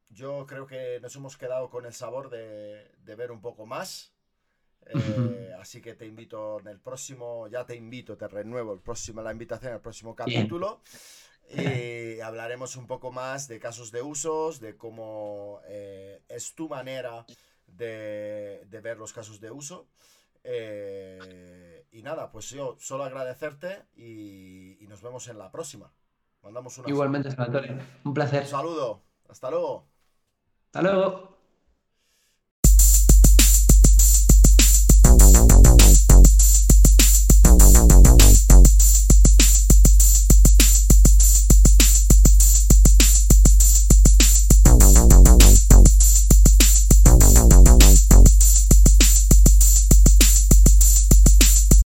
yo 0.10 0.45
creo 0.47 0.65
que 0.65 0.99
nos 1.01 1.15
hemos 1.15 1.38
quedado 1.38 1.69
con 1.69 1.86
el 1.86 1.93
sabor 1.93 2.29
de, 2.29 2.91
de 3.03 3.15
ver 3.15 3.31
un 3.31 3.41
poco 3.41 3.65
más 3.65 4.13
eh, 4.93 5.53
así 5.60 5.81
que 5.81 5.95
te 5.95 6.05
invito 6.05 6.60
en 6.60 6.67
el 6.67 6.79
próximo, 6.79 7.47
ya 7.47 7.65
te 7.65 7.75
invito, 7.75 8.17
te 8.17 8.27
renuevo 8.27 8.73
el 8.73 8.79
próximo, 8.79 9.21
la 9.21 9.31
invitación 9.31 9.73
al 9.73 9.81
próximo 9.81 10.15
capítulo. 10.15 10.81
Y 11.49 12.19
hablaremos 12.19 12.75
un 12.75 12.88
poco 12.88 13.12
más 13.12 13.47
de 13.47 13.60
casos 13.60 13.91
de 13.91 14.01
usos, 14.01 14.60
de 14.60 14.75
cómo 14.75 15.62
eh, 15.65 16.21
es 16.27 16.53
tu 16.55 16.67
manera 16.67 17.25
de, 17.65 18.65
ver 18.69 18.97
los 18.97 19.13
casos 19.13 19.39
de 19.39 19.51
uso. 19.51 19.88
Eh, 20.43 21.77
y 21.91 22.02
nada, 22.02 22.32
pues 22.32 22.50
yo 22.50 22.76
solo 22.80 23.04
agradecerte 23.04 23.86
y, 23.95 24.86
nos 24.88 25.02
vemos 25.02 25.28
en 25.28 25.38
la 25.38 25.52
próxima. 25.52 25.91
Mandamos 26.41 26.82
Igualmente, 26.86 27.30
Salvatore. 27.30 27.78
Un 28.06 28.13
placer. 28.13 28.43
Un 28.43 28.47
saludo. 28.47 29.02
Hasta 29.28 29.52
luego. 29.52 29.86
Hasta 30.67 30.82
luego. 30.82 31.37